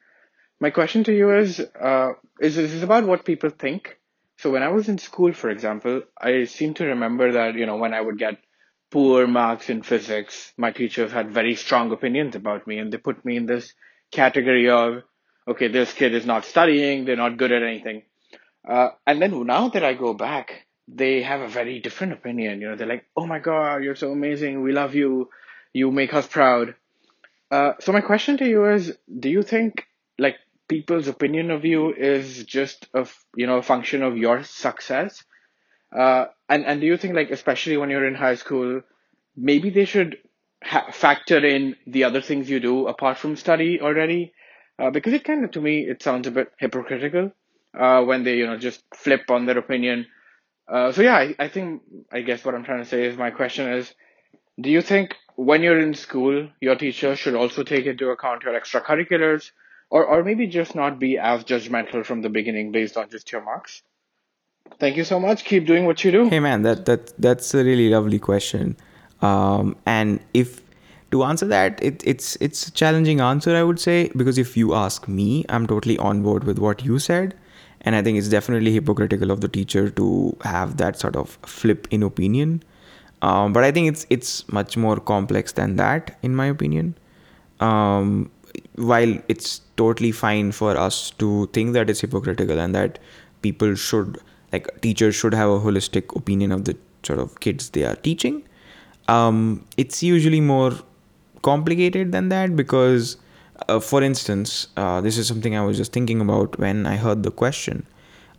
My 0.60 0.70
question 0.70 1.04
to 1.06 1.14
you 1.14 1.32
is 1.36 1.60
uh, 1.60 2.14
is, 2.40 2.58
is 2.58 2.84
about 2.84 3.06
what 3.06 3.26
people 3.26 3.50
think? 3.50 3.98
So 4.38 4.52
when 4.52 4.64
I 4.64 4.70
was 4.70 4.90
in 4.90 4.98
school, 4.98 5.32
for 5.34 5.50
example, 5.50 6.02
I 6.20 6.46
seem 6.46 6.74
to 6.76 6.86
remember 6.86 7.32
that, 7.34 7.56
you 7.56 7.66
know, 7.66 7.78
when 7.78 7.94
I 7.94 8.02
would 8.02 8.18
get 8.18 8.40
poor 8.92 9.26
marks 9.28 9.70
in 9.70 9.82
physics, 9.82 10.54
my 10.58 10.72
teachers 10.72 11.12
had 11.12 11.32
very 11.32 11.56
strong 11.56 11.92
opinions 11.92 12.36
about 12.36 12.68
me 12.68 12.78
and 12.80 12.92
they 12.92 12.98
put 12.98 13.24
me 13.24 13.38
in 13.38 13.46
this 13.46 13.74
category 14.12 14.70
of, 14.70 15.04
okay, 15.48 15.68
this 15.68 15.94
kid 15.94 16.14
is 16.14 16.26
not 16.26 16.46
studying, 16.46 17.06
they're 17.06 17.16
not 17.16 17.38
good 17.38 17.52
at 17.52 17.64
anything. 17.64 18.04
Uh, 18.68 18.90
and 19.06 19.22
then 19.22 19.46
now 19.46 19.70
that 19.70 19.84
I 19.84 19.94
go 19.94 20.14
back, 20.14 20.66
they 20.88 21.22
have 21.22 21.42
a 21.42 21.48
very 21.48 21.80
different 21.80 22.14
opinion. 22.14 22.62
You 22.62 22.70
know, 22.70 22.76
they're 22.76 22.88
like, 22.88 23.06
oh 23.16 23.26
my 23.26 23.40
God, 23.40 23.84
you're 23.84 23.96
so 23.96 24.12
amazing. 24.12 24.62
We 24.62 24.72
love 24.72 24.96
you. 24.96 25.30
You 25.74 25.92
make 25.92 26.14
us 26.14 26.28
proud. 26.28 26.76
Uh, 27.52 27.74
so 27.80 27.92
my 27.92 28.02
question 28.02 28.38
to 28.38 28.48
you 28.48 28.66
is, 28.66 28.98
do 29.20 29.30
you 29.30 29.44
think 29.44 29.86
like 30.18 30.38
people's 30.68 31.08
opinion 31.08 31.52
of 31.52 31.66
you 31.66 31.94
is 31.94 32.44
just 32.46 32.88
a 32.94 33.08
you 33.36 33.48
know 33.48 33.58
a 33.58 33.64
function 33.64 34.02
of 34.02 34.18
your 34.18 34.44
success 34.44 35.24
uh, 35.96 36.26
and 36.50 36.66
and 36.66 36.82
do 36.82 36.88
you 36.88 36.98
think 36.98 37.14
like 37.16 37.32
especially 37.32 37.78
when 37.78 37.90
you're 37.90 38.08
in 38.08 38.16
high 38.16 38.36
school 38.36 38.82
maybe 39.36 39.70
they 39.70 39.86
should 39.86 40.18
ha- 40.64 40.90
factor 40.92 41.46
in 41.46 41.76
the 41.86 42.04
other 42.06 42.22
things 42.22 42.50
you 42.50 42.60
do 42.60 42.88
apart 42.88 43.18
from 43.18 43.36
study 43.36 43.82
already 43.82 44.34
uh, 44.80 44.90
because 44.90 45.14
it 45.14 45.24
kind 45.24 45.44
of 45.44 45.52
to 45.52 45.62
me 45.62 45.82
it 45.82 46.02
sounds 46.02 46.28
a 46.28 46.32
bit 46.32 46.52
hypocritical 46.60 47.32
uh, 47.78 48.04
when 48.04 48.24
they 48.24 48.38
you 48.38 48.46
know 48.46 48.58
just 48.58 48.84
flip 48.96 49.30
on 49.30 49.46
their 49.46 49.58
opinion. 49.58 50.06
Uh, 50.68 50.92
so 50.92 51.02
yeah 51.02 51.16
I, 51.16 51.36
I 51.38 51.48
think 51.50 51.82
i 52.10 52.22
guess 52.22 52.46
what 52.46 52.56
i'm 52.56 52.64
trying 52.64 52.82
to 52.82 52.88
say 52.88 53.06
is 53.06 53.18
my 53.18 53.32
question 53.32 53.68
is 53.68 53.94
do 54.62 54.70
you 54.70 54.82
think 54.82 55.18
when 55.36 55.64
you're 55.64 55.80
in 55.80 55.94
school 55.94 56.50
your 56.62 56.76
teacher 56.76 57.16
should 57.16 57.36
also 57.36 57.64
take 57.64 57.86
into 57.86 58.10
account 58.10 58.44
your 58.44 58.60
extracurriculars? 58.60 59.52
Or 59.90 60.06
or 60.06 60.24
maybe 60.24 60.48
just 60.48 60.74
not 60.74 60.98
be 60.98 61.20
as 61.20 61.44
judgmental 61.44 62.04
from 62.04 62.22
the 62.22 62.30
beginning 62.30 62.72
based 62.72 62.98
on 62.98 63.10
just 63.10 63.32
your 63.32 63.44
marks? 63.44 63.84
Thank 64.80 64.98
you 64.98 65.04
so 65.04 65.20
much. 65.20 65.46
Keep 65.46 65.68
doing 65.68 65.86
what 65.86 66.04
you 66.04 66.12
do. 66.12 66.30
Hey 66.30 66.40
man 66.40 66.64
that 66.64 66.86
that 66.86 67.14
that's 67.22 67.54
a 67.54 67.64
really 67.64 67.90
lovely 67.90 68.18
question. 68.18 68.76
Um, 69.22 69.76
and 69.86 70.20
if 70.34 70.62
to 71.12 71.24
answer 71.24 71.46
that 71.46 71.82
it, 71.84 72.02
it's 72.08 72.36
it's 72.42 72.68
a 72.68 72.72
challenging 72.72 73.20
answer 73.22 73.56
i 73.56 73.62
would 73.62 73.80
say 73.80 74.10
because 74.18 74.40
if 74.44 74.58
you 74.58 74.74
ask 74.74 75.08
me 75.08 75.46
i'm 75.48 75.68
totally 75.68 75.98
on 76.00 76.24
board 76.24 76.44
with 76.44 76.58
what 76.58 76.84
you 76.84 76.98
said 76.98 77.36
and 77.84 77.96
i 77.96 78.02
think 78.02 78.18
it's 78.18 78.30
definitely 78.30 78.72
hypocritical 78.74 79.32
of 79.32 79.42
the 79.42 79.48
teacher 79.48 79.90
to 79.90 80.36
have 80.44 80.78
that 80.78 81.00
sort 81.00 81.16
of 81.16 81.38
flip 81.46 81.88
in 81.92 82.04
opinion. 82.04 82.64
Um, 83.22 83.54
but 83.54 83.64
i 83.64 83.72
think 83.72 83.88
it's 83.88 84.06
it's 84.10 84.48
much 84.52 84.76
more 84.76 84.98
complex 85.00 85.54
than 85.54 85.78
that 85.78 86.18
in 86.22 86.36
my 86.36 86.48
opinion. 86.48 86.96
Um, 87.60 88.30
while 88.76 89.18
it's 89.30 89.62
totally 89.78 90.12
fine 90.12 90.52
for 90.52 90.78
us 90.78 91.12
to 91.12 91.48
think 91.54 91.74
that 91.74 91.90
it's 91.90 92.02
hypocritical 92.02 92.60
and 92.60 92.76
that 92.76 93.00
people 93.42 93.76
should 93.76 94.18
like 94.52 94.70
teachers 94.82 95.16
should 95.16 95.34
have 95.34 95.50
a 95.50 95.60
holistic 95.60 96.16
opinion 96.16 96.52
of 96.52 96.66
the 96.66 96.76
sort 97.04 97.20
of 97.20 97.40
kids 97.40 97.70
they 97.70 97.84
are 97.84 97.96
teaching 97.96 98.44
um, 99.08 99.66
it's 99.78 100.04
usually 100.04 100.42
more 100.42 100.74
complicated 101.42 102.12
than 102.12 102.30
that 102.30 102.56
because 102.56 103.18
uh, 103.68 103.80
for 103.80 104.02
instance 104.02 104.68
uh, 104.78 105.02
this 105.02 105.18
is 105.18 105.28
something 105.28 105.56
i 105.56 105.64
was 105.64 105.78
just 105.78 105.92
thinking 105.92 106.22
about 106.22 106.58
when 106.60 106.86
i 106.86 106.96
heard 106.96 107.24
the 107.24 107.32
question 107.32 107.86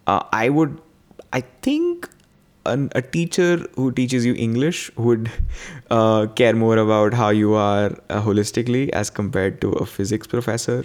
uh, 0.06 0.22
i 0.32 0.48
would 0.48 0.80
i 1.32 1.40
think 1.62 2.08
an, 2.66 2.90
a 2.94 3.02
teacher 3.02 3.66
who 3.76 3.92
teaches 3.92 4.24
you 4.24 4.34
English 4.34 4.90
would 4.96 5.30
uh, 5.90 6.26
care 6.28 6.54
more 6.54 6.78
about 6.78 7.14
how 7.14 7.28
you 7.28 7.54
are 7.54 7.90
uh, 8.10 8.22
holistically 8.22 8.88
as 8.90 9.10
compared 9.10 9.60
to 9.60 9.70
a 9.72 9.86
physics 9.86 10.26
professor, 10.26 10.84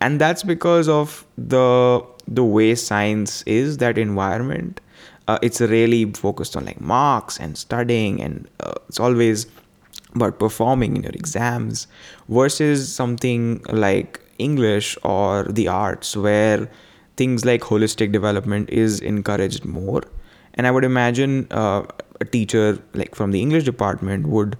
and 0.00 0.20
that's 0.20 0.42
because 0.42 0.88
of 0.88 1.24
the 1.38 2.04
the 2.26 2.44
way 2.44 2.74
science 2.74 3.42
is 3.42 3.78
that 3.78 3.98
environment. 3.98 4.80
Uh, 5.28 5.38
it's 5.40 5.60
really 5.60 6.12
focused 6.12 6.56
on 6.56 6.64
like 6.64 6.80
marks 6.80 7.38
and 7.38 7.56
studying, 7.56 8.20
and 8.20 8.48
it's 8.88 8.98
always 8.98 9.46
about 10.14 10.38
performing 10.38 10.96
in 10.96 11.02
your 11.02 11.12
exams 11.12 11.86
versus 12.28 12.92
something 12.92 13.62
like 13.70 14.20
English 14.38 14.96
or 15.02 15.44
the 15.44 15.68
arts 15.68 16.16
where 16.16 16.68
things 17.16 17.44
like 17.44 17.60
holistic 17.62 18.12
development 18.12 18.70
is 18.70 19.00
encouraged 19.00 19.64
more. 19.64 20.02
And 20.54 20.66
i 20.66 20.70
would 20.70 20.84
imagine 20.84 21.46
uh, 21.50 21.82
a 22.20 22.24
teacher 22.24 22.78
like 22.94 23.14
from 23.14 23.30
the 23.32 23.40
english 23.40 23.64
department 23.64 24.26
would 24.26 24.56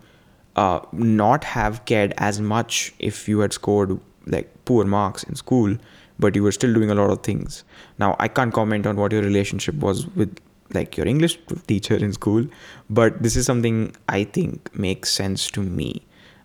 uh, 0.56 0.80
not 0.92 1.44
have 1.44 1.84
cared 1.90 2.14
as 2.18 2.40
much 2.40 2.94
if 2.98 3.28
you 3.28 3.40
had 3.40 3.52
scored 3.52 3.98
like 4.26 4.48
poor 4.64 4.84
marks 4.84 5.22
in 5.24 5.34
school 5.34 5.76
but 6.18 6.36
you 6.36 6.42
were 6.42 6.52
still 6.52 6.72
doing 6.72 6.90
a 6.90 6.94
lot 6.94 7.10
of 7.10 7.22
things. 7.22 7.64
Now 7.98 8.16
i 8.18 8.28
can't 8.28 8.52
comment 8.52 8.86
on 8.86 8.96
what 8.96 9.12
your 9.12 9.22
relationship 9.22 9.74
was 9.76 10.06
with 10.22 10.40
like 10.74 10.96
your 10.96 11.06
english 11.06 11.38
teacher 11.66 11.96
in 11.96 12.12
school 12.12 12.46
but 12.90 13.22
this 13.22 13.36
is 13.36 13.46
something 13.46 13.94
i 14.08 14.24
think 14.24 14.74
makes 14.74 15.10
sense 15.12 15.50
to 15.50 15.62
me. 15.62 16.02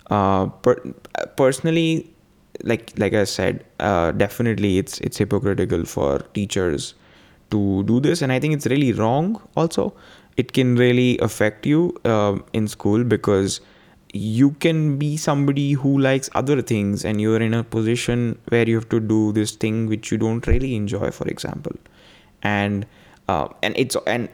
Uh, 0.09 0.45
per- 0.65 0.93
personally 1.35 2.09
like 2.63 2.93
like 2.97 3.13
i 3.13 3.23
said 3.23 3.63
uh, 3.79 4.11
definitely 4.11 4.77
it's 4.77 4.99
it's 5.01 5.17
hypocritical 5.17 5.83
for 5.85 6.19
teachers 6.33 6.95
to 7.51 7.83
do 7.83 7.99
this 7.99 8.21
and 8.21 8.31
i 8.31 8.39
think 8.39 8.53
it's 8.53 8.65
really 8.67 8.93
wrong 8.93 9.41
also. 9.55 9.93
It 10.37 10.53
can 10.53 10.75
really 10.75 11.17
affect 11.17 11.65
you 11.65 11.97
uh, 12.05 12.37
in 12.53 12.67
school 12.67 13.03
because 13.03 13.59
you 14.13 14.51
can 14.51 14.97
be 14.99 15.17
somebody 15.17 15.71
who 15.73 15.97
likes 15.99 16.29
other 16.35 16.61
things 16.61 17.03
and 17.03 17.19
you're 17.19 17.41
in 17.41 17.55
a 17.55 17.63
position 17.63 18.37
where 18.49 18.69
you 18.69 18.75
have 18.75 18.87
to 18.89 18.99
do 18.99 19.31
this 19.31 19.51
thing 19.55 19.87
which 19.87 20.11
you 20.11 20.17
don't 20.19 20.45
really 20.45 20.75
enjoy 20.75 21.09
for 21.09 21.27
example. 21.27 21.75
And 22.43 22.85
uh, 23.27 23.47
and 23.61 23.75
it's 23.77 23.95
and 24.05 24.29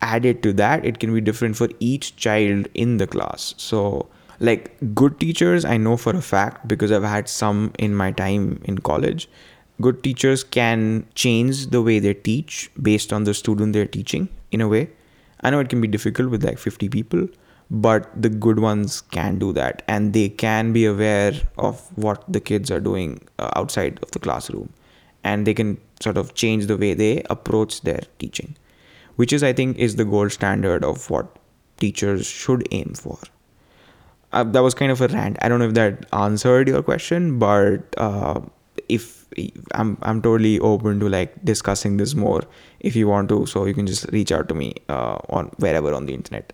added 0.00 0.42
to 0.42 0.52
that, 0.54 0.84
it 0.84 0.98
can 0.98 1.12
be 1.12 1.20
different 1.20 1.56
for 1.56 1.68
each 1.80 2.16
child 2.16 2.68
in 2.74 2.98
the 2.98 3.06
class. 3.06 3.54
So, 3.56 4.08
like 4.40 4.76
good 4.94 5.18
teachers, 5.18 5.64
I 5.64 5.76
know 5.76 5.96
for 5.96 6.14
a 6.14 6.22
fact 6.22 6.68
because 6.68 6.92
I've 6.92 7.02
had 7.02 7.28
some 7.28 7.72
in 7.78 7.94
my 7.94 8.12
time 8.12 8.60
in 8.64 8.78
college. 8.78 9.28
Good 9.80 10.02
teachers 10.02 10.42
can 10.42 11.06
change 11.14 11.68
the 11.68 11.82
way 11.82 11.98
they 11.98 12.14
teach 12.14 12.70
based 12.82 13.12
on 13.12 13.24
the 13.24 13.34
student 13.34 13.72
they're 13.72 13.86
teaching 13.86 14.28
in 14.50 14.60
a 14.60 14.68
way. 14.68 14.90
I 15.40 15.50
know 15.50 15.60
it 15.60 15.68
can 15.68 15.80
be 15.80 15.86
difficult 15.86 16.30
with 16.30 16.44
like 16.44 16.58
50 16.58 16.88
people, 16.88 17.28
but 17.70 18.10
the 18.20 18.28
good 18.28 18.58
ones 18.58 19.00
can 19.00 19.38
do 19.38 19.52
that 19.52 19.82
and 19.86 20.12
they 20.12 20.28
can 20.28 20.72
be 20.72 20.84
aware 20.84 21.32
of 21.58 21.80
what 21.96 22.24
the 22.28 22.40
kids 22.40 22.72
are 22.72 22.80
doing 22.80 23.20
uh, 23.38 23.50
outside 23.54 24.00
of 24.02 24.10
the 24.10 24.18
classroom 24.18 24.72
and 25.24 25.46
they 25.46 25.54
can 25.54 25.78
sort 26.00 26.16
of 26.16 26.34
change 26.34 26.66
the 26.66 26.76
way 26.76 26.94
they 26.94 27.22
approach 27.30 27.80
their 27.82 28.02
teaching 28.18 28.56
which 29.16 29.32
is 29.32 29.42
i 29.42 29.52
think 29.52 29.76
is 29.78 29.96
the 29.96 30.04
gold 30.04 30.32
standard 30.32 30.84
of 30.84 31.10
what 31.10 31.38
teachers 31.78 32.26
should 32.26 32.66
aim 32.70 32.94
for. 32.94 33.18
Uh, 34.32 34.44
that 34.44 34.60
was 34.60 34.74
kind 34.74 34.92
of 34.92 35.00
a 35.00 35.08
rant. 35.08 35.38
I 35.40 35.48
don't 35.48 35.58
know 35.58 35.68
if 35.68 35.74
that 35.74 36.04
answered 36.12 36.68
your 36.68 36.82
question 36.82 37.38
but 37.38 37.94
uh, 37.96 38.40
if 38.88 39.26
I'm, 39.72 39.96
I'm 40.02 40.20
totally 40.20 40.58
open 40.60 41.00
to 41.00 41.08
like 41.08 41.44
discussing 41.44 41.96
this 41.96 42.14
more. 42.14 42.42
If 42.80 42.94
you 42.94 43.08
want 43.08 43.28
to 43.30 43.46
so 43.46 43.64
you 43.64 43.74
can 43.74 43.86
just 43.86 44.06
reach 44.12 44.32
out 44.32 44.48
to 44.48 44.54
me 44.54 44.74
uh, 44.88 45.18
on 45.30 45.46
wherever 45.58 45.94
on 45.94 46.06
the 46.06 46.14
internet. 46.14 46.52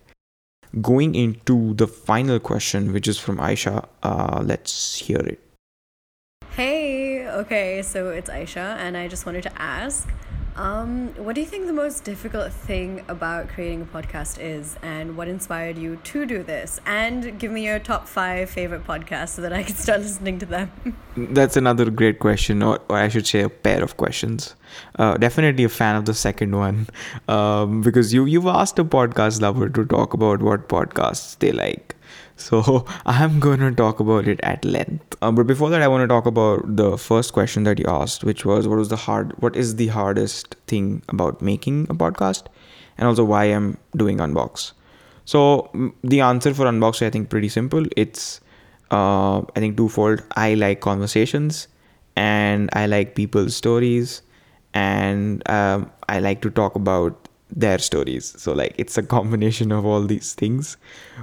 Going 0.81 1.15
into 1.15 1.75
the 1.75 1.87
final 1.87 2.41
question, 2.41 2.93
which 2.93 3.07
is 3.07 3.19
from 3.19 3.39
Aisha, 3.39 3.87
uh, 4.03 4.43
let's 4.45 4.99
hear 4.99 5.19
it. 5.19 5.44
Okay, 7.35 7.83
so 7.83 8.11
it's 8.11 8.31
Aisha, 8.31 8.77
and 8.77 8.97
I 8.97 9.09
just 9.09 9.27
wanted 9.27 9.43
to 9.43 9.61
ask 9.61 10.09
um, 10.55 11.09
what 11.17 11.35
do 11.35 11.41
you 11.41 11.49
think 11.49 11.67
the 11.67 11.73
most 11.73 12.05
difficult 12.05 12.53
thing 12.53 13.05
about 13.09 13.49
creating 13.49 13.83
a 13.83 13.87
podcast 13.87 14.39
is, 14.41 14.77
and 14.83 15.17
what 15.17 15.27
inspired 15.27 15.77
you 15.77 15.97
to 15.97 16.27
do 16.27 16.45
this? 16.45 16.81
And 16.87 17.41
give 17.41 17.51
me 17.51 17.65
your 17.65 17.81
top 17.81 18.07
five 18.07 18.51
favorite 18.51 18.87
podcasts 18.87 19.31
so 19.31 19.43
that 19.43 19.53
I 19.53 19.65
can 19.65 19.75
start 19.75 20.01
listening 20.09 20.39
to 20.39 20.47
them. 20.47 20.71
That's 21.17 21.57
another 21.57 21.91
great 21.91 22.21
question, 22.21 22.63
or, 22.63 22.79
or 22.89 22.99
I 22.99 23.09
should 23.09 23.27
say, 23.27 23.41
a 23.41 23.49
pair 23.49 23.83
of 23.83 23.97
questions. 23.97 24.55
Uh, 24.97 25.17
definitely 25.17 25.65
a 25.65 25.69
fan 25.69 25.97
of 25.97 26.05
the 26.05 26.15
second 26.15 26.55
one, 26.55 26.87
um, 27.29 27.83
because 27.83 28.15
you 28.15 28.25
you've 28.25 28.47
asked 28.47 28.79
a 28.79 28.85
podcast 28.85 29.41
lover 29.41 29.69
to 29.69 29.85
talk 29.85 30.15
about 30.15 30.41
what 30.41 30.69
podcasts 30.69 31.37
they 31.41 31.51
like. 31.51 31.97
So 32.37 32.85
I'm 33.07 33.41
going 33.41 33.61
to 33.61 33.73
talk 33.73 34.01
about 34.01 34.27
it 34.29 34.41
at 34.43 34.65
length. 34.65 35.17
Uh, 35.23 35.33
but 35.33 35.47
before 35.47 35.71
that, 35.71 35.83
I 35.83 35.89
want 35.89 36.03
to 36.03 36.09
talk 36.09 36.27
about 36.27 36.77
the 36.77 36.99
first 36.99 37.33
question 37.33 37.65
that 37.65 37.79
you 37.79 37.87
asked, 37.87 38.25
which 38.25 38.45
was 38.45 38.67
what 38.69 38.79
was 38.79 38.89
the 38.89 38.97
hard, 38.97 39.33
what 39.41 39.57
is 39.57 39.77
the 39.77 39.89
hardest 39.89 40.57
thing 40.67 41.03
about 41.09 41.41
making 41.41 41.85
a 41.91 41.95
podcast, 41.95 42.47
and 42.99 43.09
also 43.09 43.25
why 43.25 43.45
I'm 43.45 43.79
doing 43.97 44.19
Unbox. 44.19 44.73
So 45.25 45.71
the 46.03 46.21
answer 46.21 46.53
for 46.53 46.67
Unbox, 46.67 47.05
I 47.05 47.11
think, 47.11 47.31
pretty 47.31 47.49
simple. 47.49 47.85
It's 47.97 48.41
uh, 48.91 49.39
I 49.41 49.61
think 49.61 49.77
twofold. 49.77 50.23
I 50.37 50.55
like 50.55 50.81
conversations, 50.81 51.69
and 52.17 52.69
I 52.75 52.87
like 52.87 53.15
people's 53.15 53.57
stories, 53.57 54.23
and 54.75 55.49
um, 55.49 55.91
I 56.09 56.19
like 56.19 56.43
to 56.43 56.51
talk 56.51 56.75
about 56.75 57.24
their 57.51 57.79
stories. 57.79 58.35
So 58.39 58.53
like 58.53 58.75
it's 58.79 58.99
a 58.99 59.03
combination 59.03 59.73
of 59.73 59.85
all 59.85 60.03
these 60.03 60.35
things, 60.35 60.77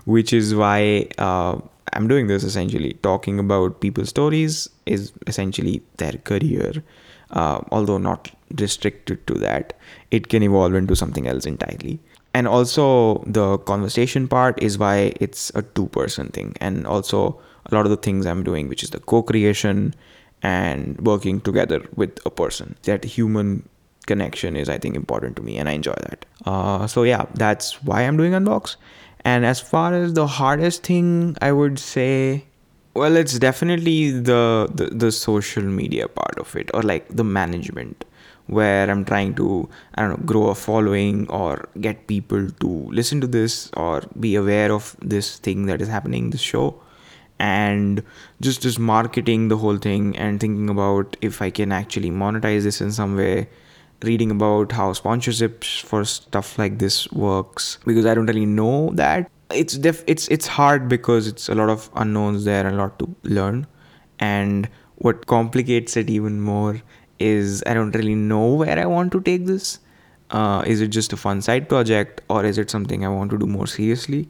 which 0.06 0.34
is 0.34 0.56
why 0.56 1.08
uh, 1.18 1.60
I'm 1.94 2.08
doing 2.08 2.28
this 2.28 2.44
essentially. 2.44 2.94
Talking 3.04 3.40
about 3.40 3.82
people's 3.82 4.10
stories 4.10 4.70
is 4.86 5.12
essentially 5.28 5.82
their 5.98 6.13
career, 6.13 6.84
uh, 7.32 7.62
although 7.72 7.98
not 7.98 8.32
restricted 8.60 9.25
to 9.28 9.34
that. 9.36 9.74
It 10.12 10.30
can 10.30 10.44
evolve 10.44 10.74
into 10.75 10.96
something 10.96 11.28
else 11.28 11.46
entirely. 11.46 12.00
And 12.34 12.48
also 12.48 13.24
the 13.28 13.58
conversation 13.58 14.28
part 14.28 14.62
is 14.63 14.78
why 14.78 15.13
it's 15.20 15.51
a 15.54 15.63
two-person 15.63 16.30
thing, 16.30 16.56
and 16.62 16.88
also 16.88 17.42
a 17.66 17.75
lot 17.75 17.86
of 17.86 17.90
the 17.90 17.98
things 17.98 18.25
I'm 18.25 18.44
doing, 18.44 18.70
which 18.70 18.84
is 18.84 18.92
the 18.92 19.00
co-creation 19.00 19.94
and 20.42 21.00
working 21.01 21.42
together 21.42 21.86
with 21.96 22.25
a 22.25 22.29
person. 22.29 22.75
That 22.84 23.03
human 23.03 23.68
connection 24.11 24.61
is 24.61 24.69
i 24.75 24.77
think 24.85 25.01
important 25.01 25.41
to 25.41 25.47
me 25.50 25.57
and 25.57 25.74
i 25.74 25.74
enjoy 25.81 25.97
that. 26.09 26.25
Uh, 26.45 26.87
so 26.87 27.03
yeah 27.03 27.25
that's 27.45 27.81
why 27.83 28.01
i'm 28.01 28.17
doing 28.24 28.33
unbox. 28.43 28.75
And 29.24 29.45
as 29.45 29.59
far 29.59 29.93
as 29.93 30.13
the 30.19 30.27
hardest 30.35 30.87
thing 30.91 31.09
i 31.47 31.51
would 31.57 31.79
say 31.79 32.45
well 32.93 33.15
it's 33.15 33.39
definitely 33.39 34.11
the, 34.11 34.69
the 34.74 34.85
the 35.03 35.11
social 35.11 35.63
media 35.63 36.07
part 36.07 36.39
of 36.39 36.55
it 36.55 36.71
or 36.74 36.81
like 36.81 37.07
the 37.21 37.24
management 37.24 38.03
where 38.47 38.89
i'm 38.91 39.03
trying 39.05 39.33
to 39.33 39.47
i 39.95 40.01
don't 40.01 40.11
know 40.11 40.25
grow 40.31 40.47
a 40.50 40.55
following 40.55 41.27
or 41.29 41.69
get 41.79 42.07
people 42.07 42.50
to 42.63 42.69
listen 43.00 43.21
to 43.21 43.27
this 43.27 43.69
or 43.77 44.01
be 44.19 44.35
aware 44.35 44.71
of 44.71 44.95
this 45.01 45.37
thing 45.39 45.65
that 45.67 45.81
is 45.81 45.87
happening 45.87 46.29
this 46.31 46.41
show. 46.41 46.75
And 47.39 48.03
just 48.39 48.61
just 48.61 48.77
marketing 48.77 49.47
the 49.47 49.57
whole 49.57 49.77
thing 49.77 50.15
and 50.15 50.39
thinking 50.39 50.69
about 50.69 51.15
if 51.21 51.41
i 51.41 51.50
can 51.50 51.71
actually 51.77 52.11
monetize 52.11 52.67
this 52.67 52.81
in 52.81 52.91
some 52.97 53.15
way 53.21 53.47
reading 54.03 54.31
about 54.31 54.72
how 54.72 54.92
sponsorships 54.94 55.81
for 55.81 56.03
stuff 56.05 56.57
like 56.57 56.79
this 56.79 57.11
works 57.11 57.77
because 57.85 58.05
I 58.05 58.14
don't 58.14 58.25
really 58.25 58.46
know 58.46 58.92
that. 58.94 59.29
It's 59.53 59.77
def- 59.77 60.03
it's 60.07 60.27
it's 60.29 60.48
hard 60.48 60.87
because 60.87 61.27
it's 61.27 61.50
a 61.50 61.55
lot 61.55 61.70
of 61.70 61.90
unknowns 61.96 62.46
there 62.46 62.68
a 62.68 62.72
lot 62.72 62.98
to 63.00 63.16
learn. 63.24 63.68
And 64.20 64.70
what 64.96 65.27
complicates 65.27 65.98
it 65.98 66.09
even 66.09 66.42
more 66.42 66.81
is 67.20 67.64
I 67.66 67.74
don't 67.74 67.96
really 67.96 68.16
know 68.16 68.53
where 68.53 68.79
I 68.79 68.85
want 68.85 69.11
to 69.14 69.22
take 69.22 69.46
this. 69.46 69.79
Uh, 70.29 70.64
is 70.66 70.79
it 70.79 70.87
just 70.87 71.11
a 71.11 71.18
fun 71.18 71.42
side 71.42 71.68
project 71.68 72.22
or 72.29 72.46
is 72.46 72.57
it 72.57 72.70
something 72.70 73.05
I 73.05 73.09
want 73.09 73.31
to 73.31 73.37
do 73.37 73.46
more 73.46 73.68
seriously? 73.68 74.29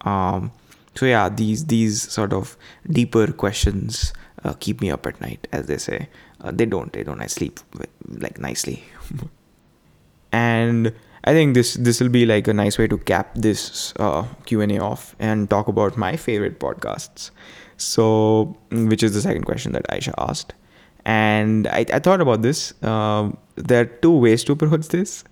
Um, 0.00 0.50
so 0.94 1.06
yeah, 1.06 1.28
these 1.28 1.66
these 1.66 2.10
sort 2.10 2.32
of 2.32 2.56
deeper 2.88 3.32
questions 3.32 4.12
uh, 4.44 4.54
keep 4.54 4.80
me 4.80 4.90
up 4.90 5.06
at 5.06 5.20
night, 5.20 5.48
as 5.52 5.66
they 5.66 5.78
say. 5.78 6.08
Uh, 6.40 6.50
they 6.52 6.66
don't. 6.66 6.92
They 6.92 7.02
don't. 7.02 7.20
I 7.20 7.26
sleep 7.26 7.60
like 8.08 8.38
nicely. 8.38 8.84
and 10.32 10.92
I 11.24 11.32
think 11.32 11.54
this 11.54 11.74
this 11.74 12.00
will 12.00 12.10
be 12.10 12.26
like 12.26 12.48
a 12.48 12.52
nice 12.52 12.78
way 12.78 12.86
to 12.86 12.98
cap 12.98 13.30
this 13.34 13.94
uh, 13.98 14.24
Q 14.44 14.60
and 14.60 14.72
A 14.72 14.78
off 14.78 15.16
and 15.18 15.48
talk 15.48 15.68
about 15.68 15.96
my 15.96 16.16
favorite 16.16 16.60
podcasts. 16.60 17.30
So, 17.76 18.56
which 18.70 19.02
is 19.02 19.14
the 19.14 19.20
second 19.20 19.44
question 19.44 19.72
that 19.72 19.86
Aisha 19.88 20.14
asked, 20.18 20.54
and 21.04 21.66
I, 21.68 21.86
I 21.92 21.98
thought 21.98 22.20
about 22.20 22.42
this. 22.42 22.72
Uh, 22.82 23.30
there 23.56 23.80
are 23.80 23.86
two 23.86 24.16
ways 24.16 24.44
to 24.44 24.52
approach 24.58 24.88
this. 24.88 25.24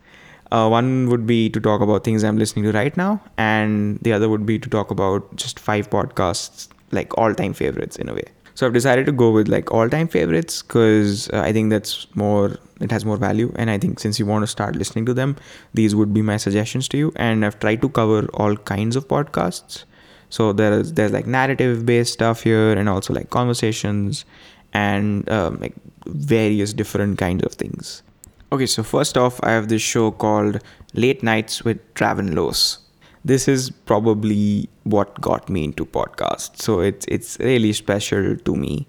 Uh, 0.51 0.69
one 0.69 1.09
would 1.09 1.27
be 1.27 1.49
to 1.49 1.61
talk 1.61 1.81
about 1.81 2.05
things 2.05 2.25
I'm 2.25 2.37
listening 2.37 2.65
to 2.67 2.73
right 2.73 2.97
now, 2.97 3.21
and 3.39 3.99
the 4.01 4.13
other 4.13 4.29
would 4.29 4.45
be 4.45 4.59
to 4.59 4.69
talk 4.69 4.91
about 4.91 5.35
just 5.37 5.59
five 5.59 5.89
podcasts, 5.89 6.69
like 6.91 7.17
all 7.17 7.35
time 7.35 7.53
favorites 7.53 7.97
in 7.97 8.09
a 8.09 8.15
way. 8.15 8.25
So 8.55 8.67
I've 8.67 8.73
decided 8.73 9.07
to 9.07 9.13
go 9.13 9.31
with 9.31 9.49
like 9.49 9.71
all 9.73 9.89
time 9.89 10.09
favorites 10.09 10.63
because 10.63 11.29
uh, 11.31 11.41
I 11.41 11.53
think 11.53 11.71
that's 11.71 12.07
more, 12.15 12.57
it 12.81 12.91
has 12.91 13.05
more 13.05 13.17
value. 13.17 13.53
And 13.57 13.71
I 13.71 13.79
think 13.79 13.99
since 13.99 14.19
you 14.19 14.27
want 14.27 14.43
to 14.43 14.47
start 14.47 14.77
listening 14.77 15.07
to 15.07 15.15
them, 15.15 15.37
these 15.73 15.95
would 15.95 16.13
be 16.13 16.23
my 16.23 16.37
suggestions 16.37 16.89
to 16.89 16.99
you. 16.99 17.13
And 17.17 17.45
I've 17.45 17.59
tried 17.59 17.81
to 17.83 17.89
cover 17.89 18.27
all 18.35 18.57
kinds 18.57 18.97
of 18.97 19.09
podcasts. 19.09 19.85
So 20.29 20.53
there's 20.53 20.95
there's 20.95 21.13
like 21.13 21.27
narrative 21.27 21.85
based 21.85 22.15
stuff 22.15 22.43
here, 22.43 22.73
and 22.73 22.89
also 22.89 23.13
like 23.13 23.29
conversations, 23.29 24.25
and 24.73 25.29
um, 25.29 25.59
like 25.61 25.75
various 26.07 26.73
different 26.73 27.19
kinds 27.19 27.45
of 27.45 27.53
things. 27.53 28.03
Okay, 28.51 28.65
so 28.65 28.83
first 28.83 29.19
off, 29.19 29.39
I 29.43 29.51
have 29.51 29.69
this 29.69 29.83
show 29.83 30.11
called 30.11 30.63
Late 30.95 31.23
Nights 31.23 31.65
with 31.65 31.79
Traven 31.95 32.35
Loos 32.35 32.82
this 33.25 33.49
is 33.49 33.71
probably 33.71 34.69
what 34.85 35.21
got 35.21 35.49
me 35.49 35.65
into 35.65 35.85
podcasts. 35.85 36.61
So 36.61 36.81
it's 36.81 37.07
it's 37.09 37.39
really 37.39 37.73
special 37.73 38.37
to 38.37 38.57
me, 38.57 38.87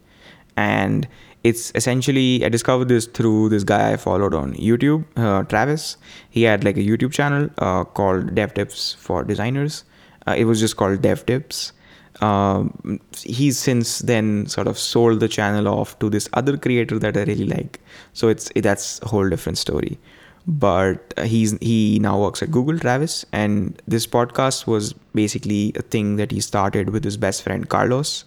and 0.57 1.07
it's 1.43 1.71
essentially 1.75 2.43
I 2.45 2.49
discovered 2.49 2.87
this 2.87 3.05
through 3.05 3.49
this 3.49 3.63
guy 3.63 3.93
I 3.93 3.97
followed 3.97 4.33
on 4.33 4.53
YouTube, 4.53 5.05
uh, 5.17 5.43
Travis. 5.43 5.97
He 6.29 6.43
had 6.43 6.63
like 6.63 6.77
a 6.77 6.81
YouTube 6.81 7.11
channel 7.11 7.49
uh, 7.57 7.83
called 7.83 8.33
Dev 8.35 8.53
Tips 8.53 8.93
for 8.93 9.23
Designers. 9.23 9.83
Uh, 10.27 10.35
it 10.37 10.45
was 10.45 10.59
just 10.59 10.77
called 10.77 11.01
Dev 11.01 11.25
Tips. 11.25 11.73
Um, 12.21 12.99
he's 13.23 13.57
since 13.57 13.99
then 13.99 14.45
sort 14.45 14.67
of 14.67 14.77
sold 14.77 15.19
the 15.19 15.27
channel 15.27 15.67
off 15.67 15.97
to 15.99 16.09
this 16.09 16.29
other 16.33 16.57
creator 16.57 16.99
that 16.99 17.17
I 17.17 17.23
really 17.23 17.45
like. 17.45 17.79
So 18.13 18.29
it's 18.29 18.51
that's 18.55 19.01
a 19.01 19.07
whole 19.07 19.29
different 19.29 19.57
story 19.57 19.99
but 20.45 21.13
he's 21.23 21.57
he 21.59 21.99
now 21.99 22.19
works 22.19 22.41
at 22.41 22.51
Google, 22.51 22.77
Travis, 22.77 23.25
and 23.31 23.81
this 23.87 24.05
podcast 24.05 24.67
was 24.67 24.93
basically 25.13 25.71
a 25.75 25.81
thing 25.81 26.17
that 26.17 26.31
he 26.31 26.41
started 26.41 26.89
with 26.89 27.03
his 27.03 27.17
best 27.17 27.43
friend 27.43 27.69
Carlos, 27.69 28.25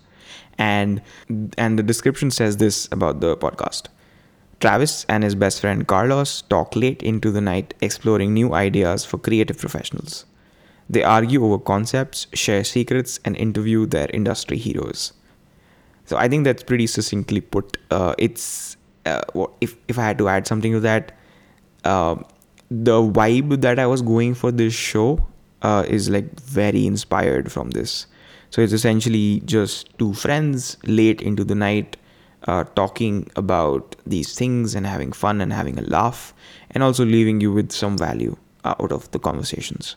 and 0.58 1.02
and 1.58 1.78
the 1.78 1.82
description 1.82 2.30
says 2.30 2.56
this 2.56 2.88
about 2.92 3.20
the 3.20 3.36
podcast. 3.36 3.88
Travis 4.60 5.04
and 5.08 5.22
his 5.22 5.34
best 5.34 5.60
friend 5.60 5.86
Carlos 5.86 6.42
talk 6.42 6.74
late 6.74 7.02
into 7.02 7.30
the 7.30 7.42
night 7.42 7.74
exploring 7.82 8.32
new 8.32 8.54
ideas 8.54 9.04
for 9.04 9.18
creative 9.18 9.58
professionals. 9.58 10.24
They 10.88 11.02
argue 11.02 11.44
over 11.44 11.58
concepts, 11.58 12.26
share 12.32 12.64
secrets, 12.64 13.20
and 13.24 13.36
interview 13.36 13.84
their 13.86 14.08
industry 14.14 14.56
heroes. 14.56 15.12
So 16.06 16.16
I 16.16 16.28
think 16.28 16.44
that's 16.44 16.62
pretty 16.62 16.86
succinctly 16.86 17.40
put. 17.40 17.76
Uh, 17.90 18.14
it's 18.16 18.76
uh, 19.04 19.22
if 19.60 19.76
if 19.88 19.98
I 19.98 20.04
had 20.04 20.18
to 20.18 20.28
add 20.28 20.46
something 20.46 20.72
to 20.72 20.80
that, 20.80 21.12
uh, 21.84 22.16
the 22.70 23.00
vibe 23.02 23.60
that 23.60 23.78
I 23.78 23.86
was 23.86 24.02
going 24.02 24.34
for 24.34 24.50
this 24.50 24.74
show 24.74 25.24
uh, 25.62 25.84
is 25.86 26.10
like 26.10 26.38
very 26.40 26.86
inspired 26.86 27.52
from 27.52 27.70
this. 27.70 28.06
So 28.50 28.62
it's 28.62 28.72
essentially 28.72 29.40
just 29.44 29.96
two 29.98 30.14
friends 30.14 30.76
late 30.84 31.20
into 31.20 31.44
the 31.44 31.54
night 31.54 31.96
uh, 32.44 32.64
talking 32.74 33.28
about 33.36 33.96
these 34.06 34.34
things 34.34 34.74
and 34.74 34.86
having 34.86 35.12
fun 35.12 35.40
and 35.40 35.52
having 35.52 35.78
a 35.78 35.82
laugh 35.82 36.32
and 36.70 36.82
also 36.82 37.04
leaving 37.04 37.40
you 37.40 37.52
with 37.52 37.72
some 37.72 37.98
value 37.98 38.36
out 38.64 38.92
of 38.92 39.10
the 39.10 39.18
conversations. 39.18 39.96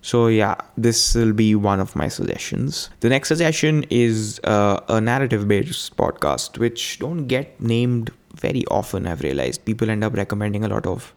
So 0.00 0.26
yeah, 0.26 0.56
this 0.76 1.14
will 1.14 1.32
be 1.32 1.54
one 1.54 1.80
of 1.80 1.96
my 1.96 2.08
suggestions. 2.08 2.90
The 3.00 3.08
next 3.08 3.28
suggestion 3.28 3.84
is 3.88 4.38
uh, 4.44 4.80
a 4.88 5.00
narrative-based 5.00 5.96
podcast, 5.96 6.58
which 6.58 6.98
don't 6.98 7.26
get 7.26 7.58
named 7.60 8.10
very 8.34 8.64
often. 8.70 9.06
I've 9.06 9.22
realized 9.22 9.64
people 9.64 9.90
end 9.90 10.04
up 10.04 10.14
recommending 10.14 10.64
a 10.64 10.68
lot 10.68 10.86
of, 10.86 11.14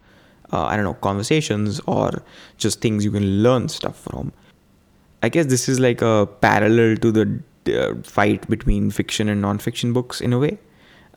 uh, 0.52 0.64
I 0.66 0.76
don't 0.76 0.86
know, 0.86 0.94
conversations 0.94 1.82
or 1.86 2.24
just 2.58 2.82
things 2.82 3.04
you 3.04 3.12
can 3.12 3.44
learn 3.44 3.70
stuff 3.70 4.00
from. 4.00 4.32
I 5.24 5.30
guess 5.30 5.48
this 5.48 5.68
is 5.68 5.80
like 5.80 6.02
a 6.02 6.28
parallel 6.42 6.98
to 6.98 7.12
the 7.12 7.42
uh, 7.68 7.96
fight 8.04 8.48
between 8.50 8.92
fiction 8.92 9.30
and 9.30 9.42
non-fiction 9.42 9.94
books 9.94 10.22
in 10.22 10.34
a 10.34 10.40
way. 10.40 10.58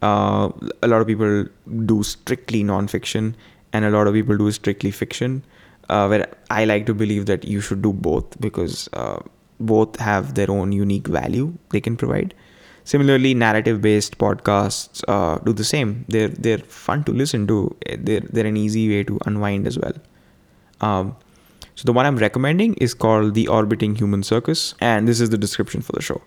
Uh, 0.02 0.50
a 0.82 0.88
lot 0.88 1.00
of 1.00 1.06
people 1.06 1.44
do 1.84 2.02
strictly 2.02 2.62
non-fiction, 2.62 3.36
and 3.72 3.84
a 3.84 3.90
lot 3.90 4.06
of 4.06 4.14
people 4.14 4.36
do 4.36 4.50
strictly 4.50 4.90
fiction 4.90 5.44
uh, 5.90 6.06
where 6.06 6.26
I 6.50 6.64
like 6.64 6.86
to 6.86 6.94
believe 6.94 7.26
that 7.26 7.44
you 7.44 7.60
should 7.60 7.82
do 7.82 7.92
both 7.92 8.40
because 8.40 8.88
uh, 8.92 9.18
both 9.58 9.98
have 9.98 10.34
their 10.34 10.50
own 10.50 10.72
unique 10.72 11.08
value 11.08 11.52
they 11.70 11.80
can 11.80 11.96
provide. 11.96 12.34
Similarly, 12.90 13.34
narrative-based 13.34 14.18
podcasts 14.18 15.02
uh, 15.06 15.38
do 15.48 15.52
the 15.52 15.66
same. 15.70 16.04
They're 16.08 16.34
they're 16.46 16.64
fun 16.76 17.04
to 17.08 17.12
listen 17.22 17.46
to. 17.50 17.58
They're 18.06 18.28
they're 18.36 18.50
an 18.52 18.56
easy 18.62 18.84
way 18.92 19.02
to 19.10 19.18
unwind 19.26 19.66
as 19.72 19.78
well. 19.78 19.98
Um, 20.88 21.16
so 21.74 21.86
the 21.90 21.92
one 21.98 22.06
I'm 22.06 22.16
recommending 22.22 22.74
is 22.86 22.94
called 22.94 23.34
The 23.34 23.46
Orbiting 23.58 23.94
Human 24.00 24.22
Circus, 24.30 24.74
and 24.80 25.06
this 25.06 25.20
is 25.26 25.30
the 25.34 25.38
description 25.44 25.82
for 25.82 25.92
the 25.92 26.02
show. 26.02 26.20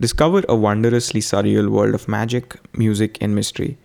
Discover 0.00 0.42
a 0.48 0.56
wondrously 0.64 1.22
surreal 1.28 1.70
world 1.76 1.94
of 1.94 2.08
magic, 2.08 2.58
music, 2.84 3.16
and 3.20 3.34
mystery 3.34 3.78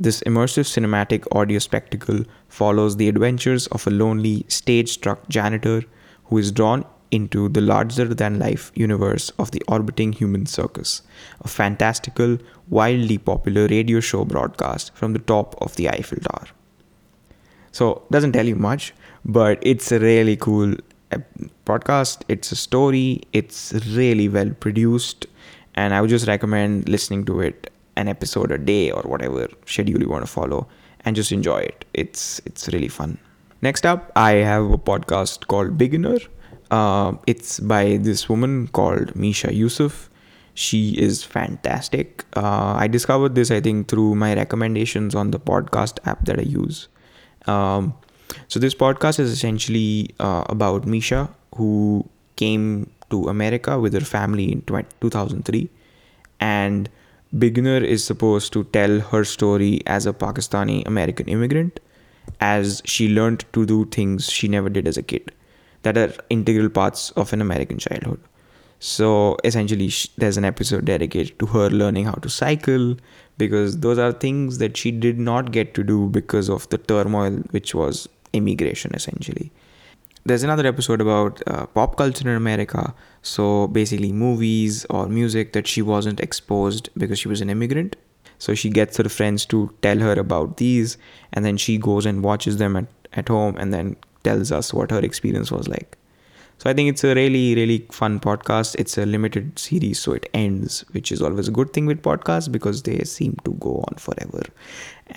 this 0.00 0.20
immersive 0.22 0.66
cinematic 0.74 1.26
audio 1.30 1.58
spectacle 1.58 2.24
follows 2.48 2.96
the 2.96 3.08
adventures 3.08 3.66
of 3.66 3.86
a 3.86 3.90
lonely, 3.90 4.46
stage 4.48 4.88
struck 4.88 5.28
janitor 5.28 5.82
who 6.24 6.38
is 6.38 6.50
drawn 6.50 6.86
into 7.10 7.48
the 7.48 7.60
larger 7.60 8.06
than 8.14 8.38
life 8.38 8.70
universe 8.74 9.30
of 9.38 9.50
the 9.50 9.62
orbiting 9.68 10.12
human 10.12 10.46
circus, 10.46 11.02
a 11.40 11.48
fantastical, 11.48 12.38
wildly 12.68 13.18
popular 13.18 13.66
radio 13.66 14.00
show 14.00 14.24
broadcast 14.24 14.94
from 14.94 15.12
the 15.12 15.18
top 15.18 15.54
of 15.60 15.76
the 15.76 15.88
Eiffel 15.88 16.18
Tower. 16.18 16.46
So, 17.72 18.02
doesn't 18.10 18.32
tell 18.32 18.46
you 18.46 18.56
much, 18.56 18.92
but 19.24 19.58
it's 19.62 19.92
a 19.92 19.98
really 19.98 20.36
cool 20.36 20.74
eh, 21.12 21.18
podcast. 21.66 22.22
It's 22.28 22.52
a 22.52 22.56
story, 22.56 23.22
it's 23.32 23.72
really 23.88 24.28
well 24.28 24.50
produced, 24.50 25.26
and 25.74 25.94
I 25.94 26.00
would 26.00 26.10
just 26.10 26.26
recommend 26.26 26.88
listening 26.88 27.24
to 27.26 27.40
it 27.40 27.70
an 27.96 28.08
episode 28.08 28.50
a 28.50 28.58
day 28.58 28.90
or 28.90 29.02
whatever 29.02 29.48
schedule 29.66 30.00
you 30.00 30.08
want 30.08 30.24
to 30.24 30.30
follow 30.30 30.66
and 31.04 31.16
just 31.16 31.32
enjoy 31.32 31.58
it. 31.58 31.84
It's 31.94 32.40
it's 32.44 32.68
really 32.68 32.88
fun. 32.88 33.18
Next 33.62 33.84
up, 33.84 34.10
I 34.16 34.32
have 34.50 34.70
a 34.70 34.78
podcast 34.78 35.46
called 35.46 35.76
Beginner. 35.76 36.18
Uh, 36.70 37.14
it's 37.26 37.58
by 37.58 37.96
this 37.96 38.28
woman 38.28 38.68
called 38.68 39.14
Misha 39.16 39.48
Euceph. 39.48 40.08
She 40.54 40.92
is 40.92 41.24
fantastic. 41.24 42.24
Uh, 42.36 42.74
I 42.76 42.86
discovered 42.86 43.34
this, 43.34 43.50
I 43.50 43.60
think, 43.60 43.88
through 43.88 44.14
my 44.14 44.34
recommendations 44.34 45.14
on 45.14 45.30
the 45.30 45.40
podcast 45.40 45.98
app 46.06 46.24
that 46.26 46.38
I 46.38 46.42
use. 46.42 46.88
Um, 47.46 47.94
so, 48.46 48.60
this 48.60 48.74
podcast 48.74 49.18
is 49.18 49.30
essentially 49.32 50.10
uh, 50.20 50.44
about 50.48 50.86
Misha, 50.86 51.30
who 51.56 52.08
came 52.36 52.90
to 53.10 53.28
America 53.28 53.78
with 53.80 53.94
her 53.94 54.00
family 54.00 54.52
in 54.52 54.62
2003. 54.62 55.68
And 56.38 56.88
Beginner 57.36 57.78
is 57.78 58.04
supposed 58.04 58.52
to 58.52 58.64
tell 58.64 59.00
her 59.00 59.24
story 59.24 59.80
as 59.86 60.06
a 60.06 60.12
Pakistani 60.12 60.86
American 60.86 61.26
immigrant, 61.28 61.80
as 62.40 62.82
she 62.84 63.08
learned 63.08 63.44
to 63.52 63.66
do 63.66 63.86
things 63.86 64.30
she 64.30 64.46
never 64.46 64.68
did 64.68 64.86
as 64.86 64.96
a 64.96 65.02
kid 65.02 65.32
that 65.82 65.96
are 65.98 66.12
integral 66.30 66.68
parts 66.68 67.10
of 67.12 67.32
an 67.32 67.40
American 67.40 67.78
childhood. 67.78 68.20
So 68.78 69.36
essentially, 69.44 69.90
there's 70.16 70.36
an 70.36 70.44
episode 70.44 70.86
dedicated 70.86 71.38
to 71.38 71.46
her 71.46 71.68
learning 71.68 72.06
how 72.06 72.14
to 72.14 72.30
cycle 72.30 72.96
because 73.36 73.80
those 73.80 73.98
are 73.98 74.12
things 74.12 74.58
that 74.58 74.76
she 74.76 74.90
did 74.90 75.18
not 75.18 75.52
get 75.52 75.74
to 75.74 75.82
do 75.82 76.08
because 76.08 76.48
of 76.48 76.68
the 76.70 76.78
turmoil 76.78 77.32
which 77.50 77.74
was 77.74 78.08
immigration 78.32 78.94
essentially 78.94 79.50
there's 80.24 80.42
another 80.42 80.66
episode 80.66 81.00
about 81.00 81.42
uh, 81.46 81.66
pop 81.66 81.96
culture 81.96 82.28
in 82.28 82.36
America. 82.36 82.94
So 83.22 83.68
basically, 83.68 84.12
movies 84.12 84.84
or 84.90 85.08
music 85.08 85.52
that 85.54 85.66
she 85.66 85.82
wasn't 85.82 86.20
exposed 86.20 86.90
because 86.96 87.18
she 87.18 87.28
was 87.28 87.40
an 87.40 87.50
immigrant. 87.50 87.96
So 88.38 88.54
she 88.54 88.70
gets 88.70 88.96
her 88.96 89.08
friends 89.08 89.44
to 89.46 89.74
tell 89.82 89.98
her 89.98 90.12
about 90.12 90.56
these, 90.56 90.96
and 91.32 91.44
then 91.44 91.56
she 91.56 91.78
goes 91.78 92.06
and 92.06 92.22
watches 92.22 92.58
them 92.58 92.76
at, 92.76 92.86
at 93.12 93.28
home 93.28 93.56
and 93.58 93.72
then 93.72 93.96
tells 94.22 94.52
us 94.52 94.72
what 94.72 94.90
her 94.90 95.00
experience 95.00 95.50
was 95.50 95.68
like. 95.68 95.96
So 96.58 96.68
I 96.68 96.74
think 96.74 96.90
it's 96.90 97.02
a 97.04 97.14
really, 97.14 97.54
really 97.54 97.86
fun 97.90 98.20
podcast. 98.20 98.76
It's 98.78 98.98
a 98.98 99.06
limited 99.06 99.58
series, 99.58 99.98
so 99.98 100.12
it 100.12 100.28
ends, 100.34 100.84
which 100.90 101.10
is 101.10 101.22
always 101.22 101.48
a 101.48 101.50
good 101.50 101.72
thing 101.72 101.86
with 101.86 102.02
podcasts 102.02 102.52
because 102.52 102.82
they 102.82 102.98
seem 103.04 103.38
to 103.46 103.52
go 103.54 103.82
on 103.88 103.94
forever. 103.96 104.42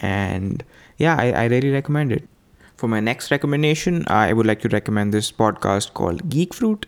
And 0.02 0.63
yeah, 0.98 1.18
I, 1.20 1.32
I 1.32 1.46
really 1.48 1.70
recommend 1.70 2.13
it. 2.13 2.30
For 2.78 2.88
my 2.88 3.02
next 3.02 3.30
recommendation, 3.30 4.06
I 4.08 4.32
would 4.32 4.46
like 4.46 4.62
to 4.62 4.70
recommend 4.70 5.13
this 5.13 5.34
podcast 5.34 5.94
called 5.94 6.30
Geek 6.30 6.54
Fruit. 6.54 6.86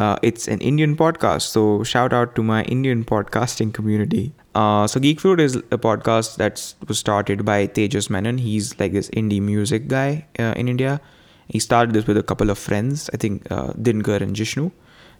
Uh, 0.00 0.16
it's 0.20 0.48
an 0.48 0.60
Indian 0.60 0.96
podcast, 0.96 1.42
so 1.42 1.84
shout 1.84 2.12
out 2.12 2.34
to 2.34 2.42
my 2.42 2.64
Indian 2.64 3.04
podcasting 3.12 3.72
community. 3.72 4.32
Uh, 4.56 4.88
so 4.88 4.98
Geek 4.98 5.20
Fruit 5.20 5.38
is 5.38 5.54
a 5.56 5.78
podcast 5.78 6.36
that 6.36 6.74
was 6.88 6.98
started 6.98 7.44
by 7.44 7.68
Tejas 7.68 8.10
Menon. 8.10 8.38
He's 8.38 8.78
like 8.80 8.92
this 8.92 9.10
indie 9.10 9.40
music 9.40 9.86
guy 9.86 10.26
uh, 10.40 10.54
in 10.56 10.68
India. 10.68 11.00
He 11.52 11.58
started 11.58 11.94
this 11.94 12.06
with 12.06 12.16
a 12.16 12.22
couple 12.22 12.48
of 12.48 12.58
friends, 12.58 13.10
I 13.12 13.18
think 13.18 13.50
uh, 13.52 13.72
Dinkar 13.88 14.22
and 14.22 14.34
Jishnu. 14.34 14.70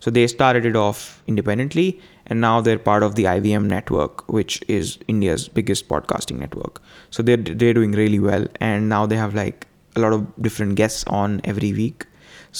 So 0.01 0.11
they 0.11 0.27
started 0.27 0.64
it 0.66 0.75
off 0.75 1.23
independently, 1.27 2.01
and 2.27 2.40
now 2.40 2.61
they're 2.61 2.79
part 2.79 3.03
of 3.03 3.16
the 3.16 3.25
IVM 3.25 3.66
network, 3.66 4.25
which 4.37 4.62
is 4.66 4.99
India's 5.09 5.47
biggest 5.49 5.88
podcasting 5.88 6.38
network. 6.38 6.81
So 7.11 7.23
they're 7.23 7.37
they're 7.37 7.75
doing 7.75 7.92
really 7.92 8.18
well, 8.18 8.47
and 8.61 8.88
now 8.88 9.05
they 9.12 9.18
have 9.25 9.37
like 9.40 9.66
a 9.95 10.01
lot 10.01 10.14
of 10.14 10.25
different 10.49 10.77
guests 10.77 11.05
on 11.18 11.42
every 11.45 11.73
week. 11.83 12.07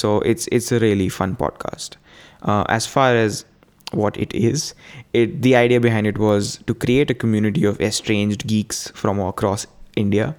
So 0.03 0.21
it's 0.35 0.47
it's 0.59 0.71
a 0.71 0.79
really 0.85 1.09
fun 1.09 1.35
podcast. 1.45 1.97
Uh, 2.43 2.65
as 2.69 2.87
far 2.87 3.17
as 3.25 3.45
what 4.03 4.23
it 4.27 4.37
is, 4.45 4.75
it 5.15 5.41
the 5.49 5.57
idea 5.65 5.81
behind 5.89 6.13
it 6.15 6.19
was 6.19 6.59
to 6.67 6.75
create 6.87 7.17
a 7.17 7.19
community 7.25 7.65
of 7.73 7.81
estranged 7.91 8.47
geeks 8.47 8.89
from 9.05 9.27
across 9.33 9.67
India. 9.97 10.35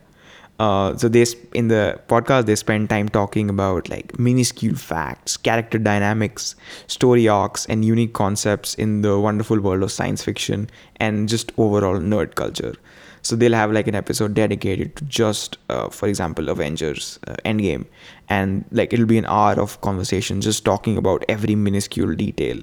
Uh, 0.60 0.96
so 0.96 1.08
they 1.10 1.26
in 1.54 1.68
the 1.68 2.00
podcast 2.08 2.46
they 2.46 2.56
spend 2.56 2.88
time 2.90 3.10
talking 3.10 3.50
about 3.50 3.90
like 3.90 4.18
minuscule 4.20 4.76
facts, 4.76 5.36
character 5.36 5.80
dynamics, 5.80 6.56
story 6.88 7.28
arcs, 7.28 7.66
and 7.66 7.84
unique 7.84 8.14
concepts 8.14 8.76
in 8.76 9.02
the 9.02 9.20
wonderful 9.20 9.60
world 9.60 9.82
of 9.84 9.92
science 9.92 10.24
fiction 10.24 10.70
and 10.98 11.28
just 11.28 11.52
overall 11.58 12.00
nerd 12.00 12.36
culture. 12.36 12.76
So 13.24 13.36
they'll 13.36 13.54
have 13.54 13.72
like 13.72 13.88
an 13.88 13.96
episode 13.96 14.34
dedicated 14.36 14.96
to 14.98 15.06
just, 15.06 15.58
uh, 15.70 15.90
for 15.90 16.08
example, 16.08 16.50
Avengers 16.50 17.20
uh, 17.28 17.36
Endgame, 17.46 17.86
and 18.30 18.64
like 18.72 18.94
it'll 18.94 19.06
be 19.06 19.18
an 19.18 19.26
hour 19.26 19.54
of 19.60 19.80
conversation 19.82 20.40
just 20.42 20.64
talking 20.66 20.98
about 20.98 21.24
every 21.30 21.56
minuscule 21.56 22.14
detail. 22.16 22.60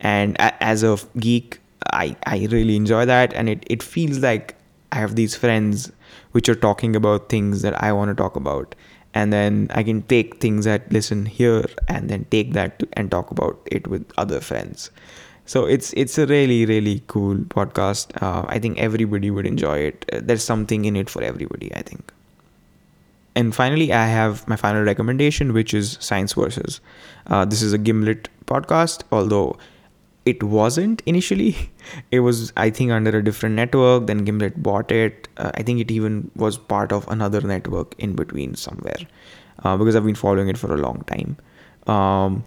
And 0.00 0.36
a- 0.38 0.62
as 0.62 0.82
a 0.82 0.98
geek, 1.18 1.60
I 1.92 2.16
I 2.26 2.46
really 2.50 2.76
enjoy 2.76 3.04
that, 3.06 3.32
and 3.34 3.48
it 3.48 3.64
it 3.68 3.82
feels 3.82 4.18
like 4.18 4.56
I 4.92 4.96
have 4.96 5.16
these 5.16 5.34
friends 5.34 5.92
which 6.32 6.48
are 6.48 6.54
talking 6.54 6.96
about 6.96 7.28
things 7.28 7.62
that 7.62 7.82
I 7.82 7.92
want 7.92 8.10
to 8.10 8.14
talk 8.14 8.36
about. 8.36 8.74
And 9.12 9.32
then 9.32 9.68
I 9.70 9.82
can 9.82 10.02
take 10.02 10.40
things 10.40 10.64
that 10.64 10.90
listen 10.92 11.26
here 11.26 11.64
and 11.88 12.08
then 12.08 12.26
take 12.30 12.52
that 12.52 12.82
and 12.92 13.10
talk 13.10 13.30
about 13.30 13.58
it 13.66 13.88
with 13.88 14.06
other 14.16 14.40
friends. 14.40 14.90
So 15.46 15.64
it's 15.64 15.92
it's 15.94 16.16
a 16.16 16.26
really 16.26 16.64
really 16.64 17.02
cool 17.08 17.38
podcast. 17.54 18.22
Uh, 18.22 18.44
i 18.48 18.60
think 18.60 18.78
everybody 18.78 19.30
would 19.32 19.46
enjoy 19.46 19.78
it. 19.78 20.04
Uh, 20.12 20.20
there's 20.22 20.44
something 20.44 20.84
in 20.84 20.94
it 20.94 21.10
for 21.10 21.22
everybody 21.22 21.74
i 21.74 21.82
think. 21.82 22.12
And 23.34 23.52
finally 23.52 23.92
i 23.92 24.06
have 24.06 24.46
my 24.46 24.54
final 24.54 24.84
recommendation 24.84 25.52
which 25.52 25.74
is 25.74 25.98
science 26.00 26.34
versus. 26.34 26.80
Uh, 27.26 27.44
this 27.44 27.62
is 27.62 27.72
a 27.72 27.78
gimlet 27.78 28.28
podcast 28.46 29.02
although 29.10 29.56
it 30.26 30.42
wasn't 30.42 31.02
initially. 31.06 31.56
It 32.10 32.20
was 32.20 32.52
i 32.56 32.70
think 32.70 32.92
under 32.92 33.10
a 33.18 33.24
different 33.24 33.54
network. 33.54 34.06
Then 34.06 34.24
gimlet 34.24 34.62
bought 34.62 34.92
it. 34.92 35.28
Uh, 35.36 35.50
i 35.54 35.62
think 35.62 35.80
it 35.80 35.90
even 35.90 36.30
was 36.36 36.58
part 36.58 36.92
of 36.92 37.08
another 37.08 37.40
network 37.40 37.94
in 37.98 38.14
between 38.14 38.54
somewhere 38.54 39.02
uh, 39.64 39.76
because 39.76 39.96
i've 39.96 40.04
been 40.04 40.14
following 40.14 40.48
it 40.48 40.58
for 40.58 40.74
a 40.74 40.78
long 40.78 41.02
time. 41.12 41.36
Um, 41.86 42.44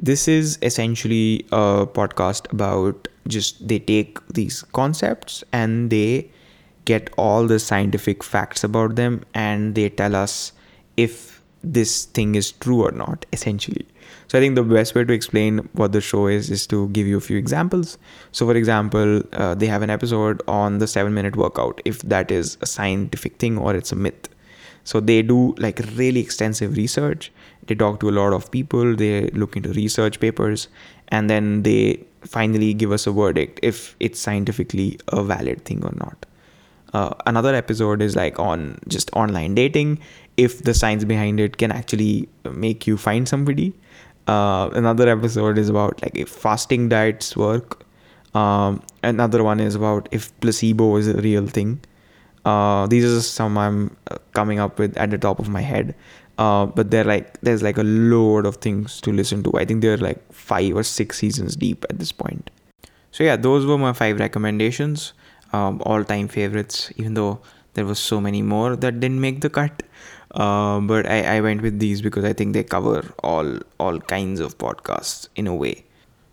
this 0.00 0.26
is 0.28 0.58
essentially 0.62 1.46
a 1.52 1.86
podcast 1.86 2.50
about 2.52 3.08
just 3.28 3.66
they 3.68 3.78
take 3.78 4.26
these 4.28 4.62
concepts 4.72 5.44
and 5.52 5.90
they 5.90 6.30
get 6.86 7.10
all 7.18 7.46
the 7.46 7.58
scientific 7.58 8.24
facts 8.24 8.64
about 8.64 8.96
them 8.96 9.22
and 9.34 9.74
they 9.74 9.88
tell 9.90 10.16
us 10.16 10.52
if 10.96 11.42
this 11.62 12.06
thing 12.06 12.34
is 12.34 12.52
true 12.52 12.82
or 12.82 12.90
not, 12.92 13.26
essentially. 13.32 13.86
So 14.30 14.38
I 14.38 14.40
think 14.40 14.54
the 14.54 14.62
best 14.62 14.94
way 14.94 15.02
to 15.02 15.12
explain 15.12 15.58
what 15.72 15.90
the 15.90 16.00
show 16.00 16.28
is 16.28 16.50
is 16.50 16.64
to 16.68 16.88
give 16.90 17.04
you 17.04 17.16
a 17.16 17.20
few 17.20 17.36
examples. 17.36 17.98
So, 18.30 18.46
for 18.46 18.54
example, 18.54 19.24
uh, 19.32 19.56
they 19.56 19.66
have 19.66 19.82
an 19.82 19.90
episode 19.90 20.40
on 20.46 20.78
the 20.78 20.86
seven 20.86 21.14
minute 21.14 21.34
workout, 21.34 21.80
if 21.84 22.02
that 22.02 22.30
is 22.30 22.56
a 22.60 22.66
scientific 22.66 23.38
thing 23.38 23.58
or 23.58 23.74
it's 23.74 23.90
a 23.90 23.96
myth. 23.96 24.28
So 24.84 25.00
they 25.00 25.22
do 25.22 25.56
like 25.58 25.80
really 25.96 26.20
extensive 26.20 26.76
research. 26.76 27.32
They 27.66 27.74
talk 27.74 27.98
to 28.00 28.08
a 28.08 28.12
lot 28.20 28.32
of 28.32 28.48
people. 28.52 28.94
They 28.94 29.30
look 29.30 29.56
into 29.56 29.72
research 29.72 30.20
papers, 30.20 30.68
and 31.08 31.28
then 31.28 31.64
they 31.64 31.98
finally 32.20 32.72
give 32.72 32.92
us 32.92 33.08
a 33.08 33.10
verdict 33.10 33.58
if 33.64 33.96
it's 33.98 34.20
scientifically 34.20 34.96
a 35.08 35.24
valid 35.24 35.64
thing 35.64 35.84
or 35.84 35.92
not. 35.96 36.24
Uh, 36.94 37.14
another 37.26 37.52
episode 37.52 38.00
is 38.00 38.14
like 38.14 38.38
on 38.38 38.78
just 38.86 39.10
online 39.12 39.56
dating 39.56 39.98
if 40.36 40.62
the 40.62 40.72
science 40.72 41.04
behind 41.04 41.40
it 41.40 41.56
can 41.56 41.72
actually 41.72 42.28
make 42.52 42.86
you 42.86 42.96
find 42.96 43.28
somebody 43.28 43.72
uh, 44.26 44.70
another 44.72 45.08
episode 45.08 45.58
is 45.58 45.68
about 45.68 46.00
like 46.02 46.16
if 46.16 46.28
fasting 46.28 46.88
diets 46.88 47.36
work. 47.36 47.84
Um, 48.34 48.82
another 49.02 49.42
one 49.42 49.58
is 49.58 49.74
about 49.74 50.08
if 50.12 50.38
placebo 50.40 50.96
is 50.96 51.08
a 51.08 51.14
real 51.14 51.46
thing. 51.46 51.80
Uh, 52.44 52.86
these 52.86 53.04
are 53.04 53.20
some 53.20 53.58
I'm 53.58 53.96
uh, 54.10 54.16
coming 54.32 54.58
up 54.58 54.78
with 54.78 54.96
at 54.96 55.10
the 55.10 55.18
top 55.18 55.38
of 55.38 55.48
my 55.48 55.60
head. 55.60 55.94
Uh, 56.38 56.64
but 56.64 56.90
they're 56.90 57.04
like 57.04 57.38
there's 57.40 57.62
like 57.62 57.76
a 57.76 57.82
load 57.82 58.46
of 58.46 58.56
things 58.56 59.00
to 59.02 59.12
listen 59.12 59.42
to. 59.42 59.52
I 59.56 59.64
think 59.64 59.82
they're 59.82 59.98
like 59.98 60.32
five 60.32 60.74
or 60.74 60.82
six 60.82 61.18
seasons 61.18 61.56
deep 61.56 61.84
at 61.90 61.98
this 61.98 62.12
point. 62.12 62.50
So 63.10 63.24
yeah, 63.24 63.36
those 63.36 63.66
were 63.66 63.76
my 63.76 63.92
five 63.92 64.18
recommendations, 64.18 65.12
um, 65.52 65.82
all-time 65.84 66.28
favorites. 66.28 66.92
Even 66.96 67.14
though 67.14 67.40
there 67.74 67.84
was 67.84 67.98
so 67.98 68.20
many 68.20 68.42
more 68.42 68.76
that 68.76 69.00
didn't 69.00 69.20
make 69.20 69.40
the 69.40 69.50
cut. 69.50 69.82
Uh, 70.32 70.78
but 70.80 71.06
I, 71.06 71.36
I 71.36 71.40
went 71.40 71.62
with 71.62 71.78
these 71.80 72.00
because 72.00 72.24
I 72.24 72.32
think 72.32 72.52
they 72.52 72.62
cover 72.62 73.12
all 73.22 73.58
all 73.78 73.98
kinds 73.98 74.40
of 74.40 74.56
podcasts 74.58 75.28
in 75.34 75.46
a 75.46 75.54
way. 75.54 75.84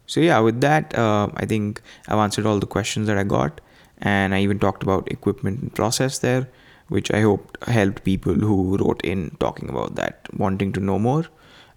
So 0.06 0.20
yeah, 0.20 0.40
with 0.40 0.62
that, 0.62 0.98
uh, 0.98 1.30
I 1.36 1.46
think 1.46 1.82
I've 2.08 2.20
answered 2.20 2.46
all 2.46 2.60
the 2.60 2.68
questions 2.68 3.08
that 3.08 3.18
I 3.18 3.24
got, 3.24 3.60
and 3.98 4.36
I 4.36 4.42
even 4.42 4.60
talked 4.60 4.84
about 4.84 5.12
equipment 5.12 5.62
and 5.62 5.74
process 5.74 6.20
there, 6.20 6.48
which 6.90 7.12
I 7.12 7.22
hope 7.22 7.58
helped 7.68 8.04
people 8.04 8.36
who 8.36 8.78
wrote 8.78 9.02
in 9.04 9.36
talking 9.40 9.70
about 9.70 9.96
that, 9.96 10.28
wanting 10.34 10.72
to 10.74 10.80
know 10.80 11.00
more. 11.00 11.26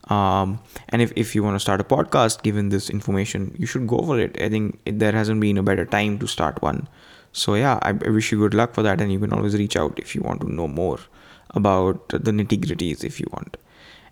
Um, 0.09 0.61
and 0.91 1.03
if, 1.03 1.13
if 1.17 1.35
you 1.35 1.43
want 1.43 1.55
to 1.57 1.61
start 1.61 1.81
a 1.81 1.85
podcast, 1.85 2.43
given 2.43 2.69
this 2.69 2.91
information, 2.91 3.55
you 3.59 3.67
should 3.67 3.87
go 3.87 4.03
for 4.03 4.19
it. 4.19 4.41
I 4.41 4.49
think 4.49 4.79
there 4.85 5.13
hasn't 5.13 5.41
been 5.41 5.59
a 5.59 5.63
better 5.63 5.85
time 5.85 6.19
to 6.19 6.27
start 6.27 6.61
one. 6.63 6.89
So 7.33 7.55
yeah, 7.55 7.79
I, 7.83 7.91
I 7.91 8.11
wish 8.11 8.31
you 8.31 8.39
good 8.39 8.55
luck 8.55 8.75
for 8.75 8.83
that, 8.83 9.01
and 9.01 9.13
you 9.13 9.19
can 9.19 9.33
always 9.33 9.57
reach 9.57 9.77
out 9.77 9.99
if 9.99 10.15
you 10.15 10.21
want 10.21 10.41
to 10.43 10.53
know 10.53 10.69
more 10.69 10.99
about 11.55 12.09
the 12.09 12.31
nitty 12.31 12.59
gritties 12.65 13.05
if 13.05 13.21
you 13.21 13.27
want. 13.33 13.57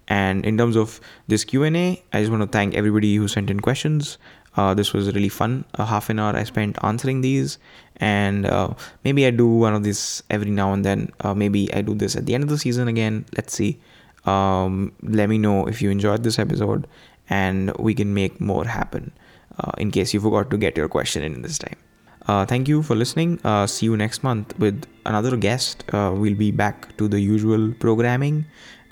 And 0.09 0.44
in 0.46 0.57
terms 0.57 0.77
of 0.77 1.01
this 1.27 1.44
Q&A, 1.44 2.03
I 2.12 2.20
just 2.20 2.31
want 2.31 2.42
to 2.42 2.48
thank 2.48 2.74
everybody 2.74 3.16
who 3.16 3.29
sent 3.29 3.51
in 3.51 3.61
questions. 3.61 4.16
Uh, 4.57 4.74
this 4.74 4.92
was 4.92 5.12
really 5.14 5.29
fun. 5.29 5.64
A 5.74 5.85
half 5.85 6.09
an 6.11 6.18
hour 6.18 6.35
I 6.35 6.44
spent 6.44 6.83
answering 6.83 7.20
these, 7.20 7.59
and 7.98 8.46
uh, 8.46 8.74
maybe 9.05 9.27
I 9.27 9.31
do 9.31 9.46
one 9.46 9.74
of 9.74 9.85
these 9.85 10.22
every 10.31 10.51
now 10.51 10.72
and 10.72 10.85
then. 10.85 11.12
Uh, 11.20 11.35
maybe 11.35 11.72
I 11.74 11.83
do 11.83 11.94
this 11.94 12.16
at 12.16 12.27
the 12.27 12.35
end 12.35 12.42
of 12.42 12.51
the 12.51 12.59
season 12.59 12.88
again. 12.88 13.27
Let's 13.37 13.55
see. 13.55 13.79
Um, 14.24 14.92
let 15.03 15.29
me 15.29 15.38
know 15.38 15.68
if 15.68 15.81
you 15.81 15.90
enjoyed 15.90 16.24
this 16.24 16.38
episode, 16.38 16.88
and 17.29 17.77
we 17.79 17.94
can 17.94 18.14
make 18.14 18.40
more 18.40 18.64
happen. 18.64 19.12
Uh, 19.59 19.72
in 19.79 19.90
case 19.90 20.14
you 20.14 20.20
forgot 20.20 20.51
to 20.51 20.57
get 20.57 20.77
your 20.77 20.88
question 20.88 21.22
in 21.22 21.42
this 21.42 21.59
time. 21.59 21.77
Uh, 22.28 22.44
thank 22.44 22.68
you 22.68 22.82
for 22.82 22.94
listening. 22.94 23.40
Uh, 23.42 23.66
see 23.66 23.86
you 23.86 23.96
next 23.96 24.22
month 24.22 24.56
with 24.58 24.84
another 25.06 25.36
guest. 25.36 25.82
Uh, 25.92 26.12
we'll 26.14 26.34
be 26.34 26.50
back 26.50 26.94
to 26.98 27.08
the 27.08 27.18
usual 27.18 27.72
programming. 27.80 28.44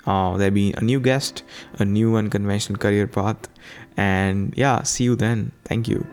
Uh, 0.07 0.35
there'll 0.37 0.53
be 0.53 0.73
a 0.73 0.81
new 0.81 0.99
guest, 0.99 1.43
a 1.77 1.85
new 1.85 2.15
unconventional 2.15 2.79
career 2.79 3.05
path. 3.05 3.47
And 3.95 4.53
yeah, 4.57 4.81
see 4.83 5.03
you 5.03 5.15
then. 5.15 5.51
Thank 5.65 5.87
you. 5.87 6.05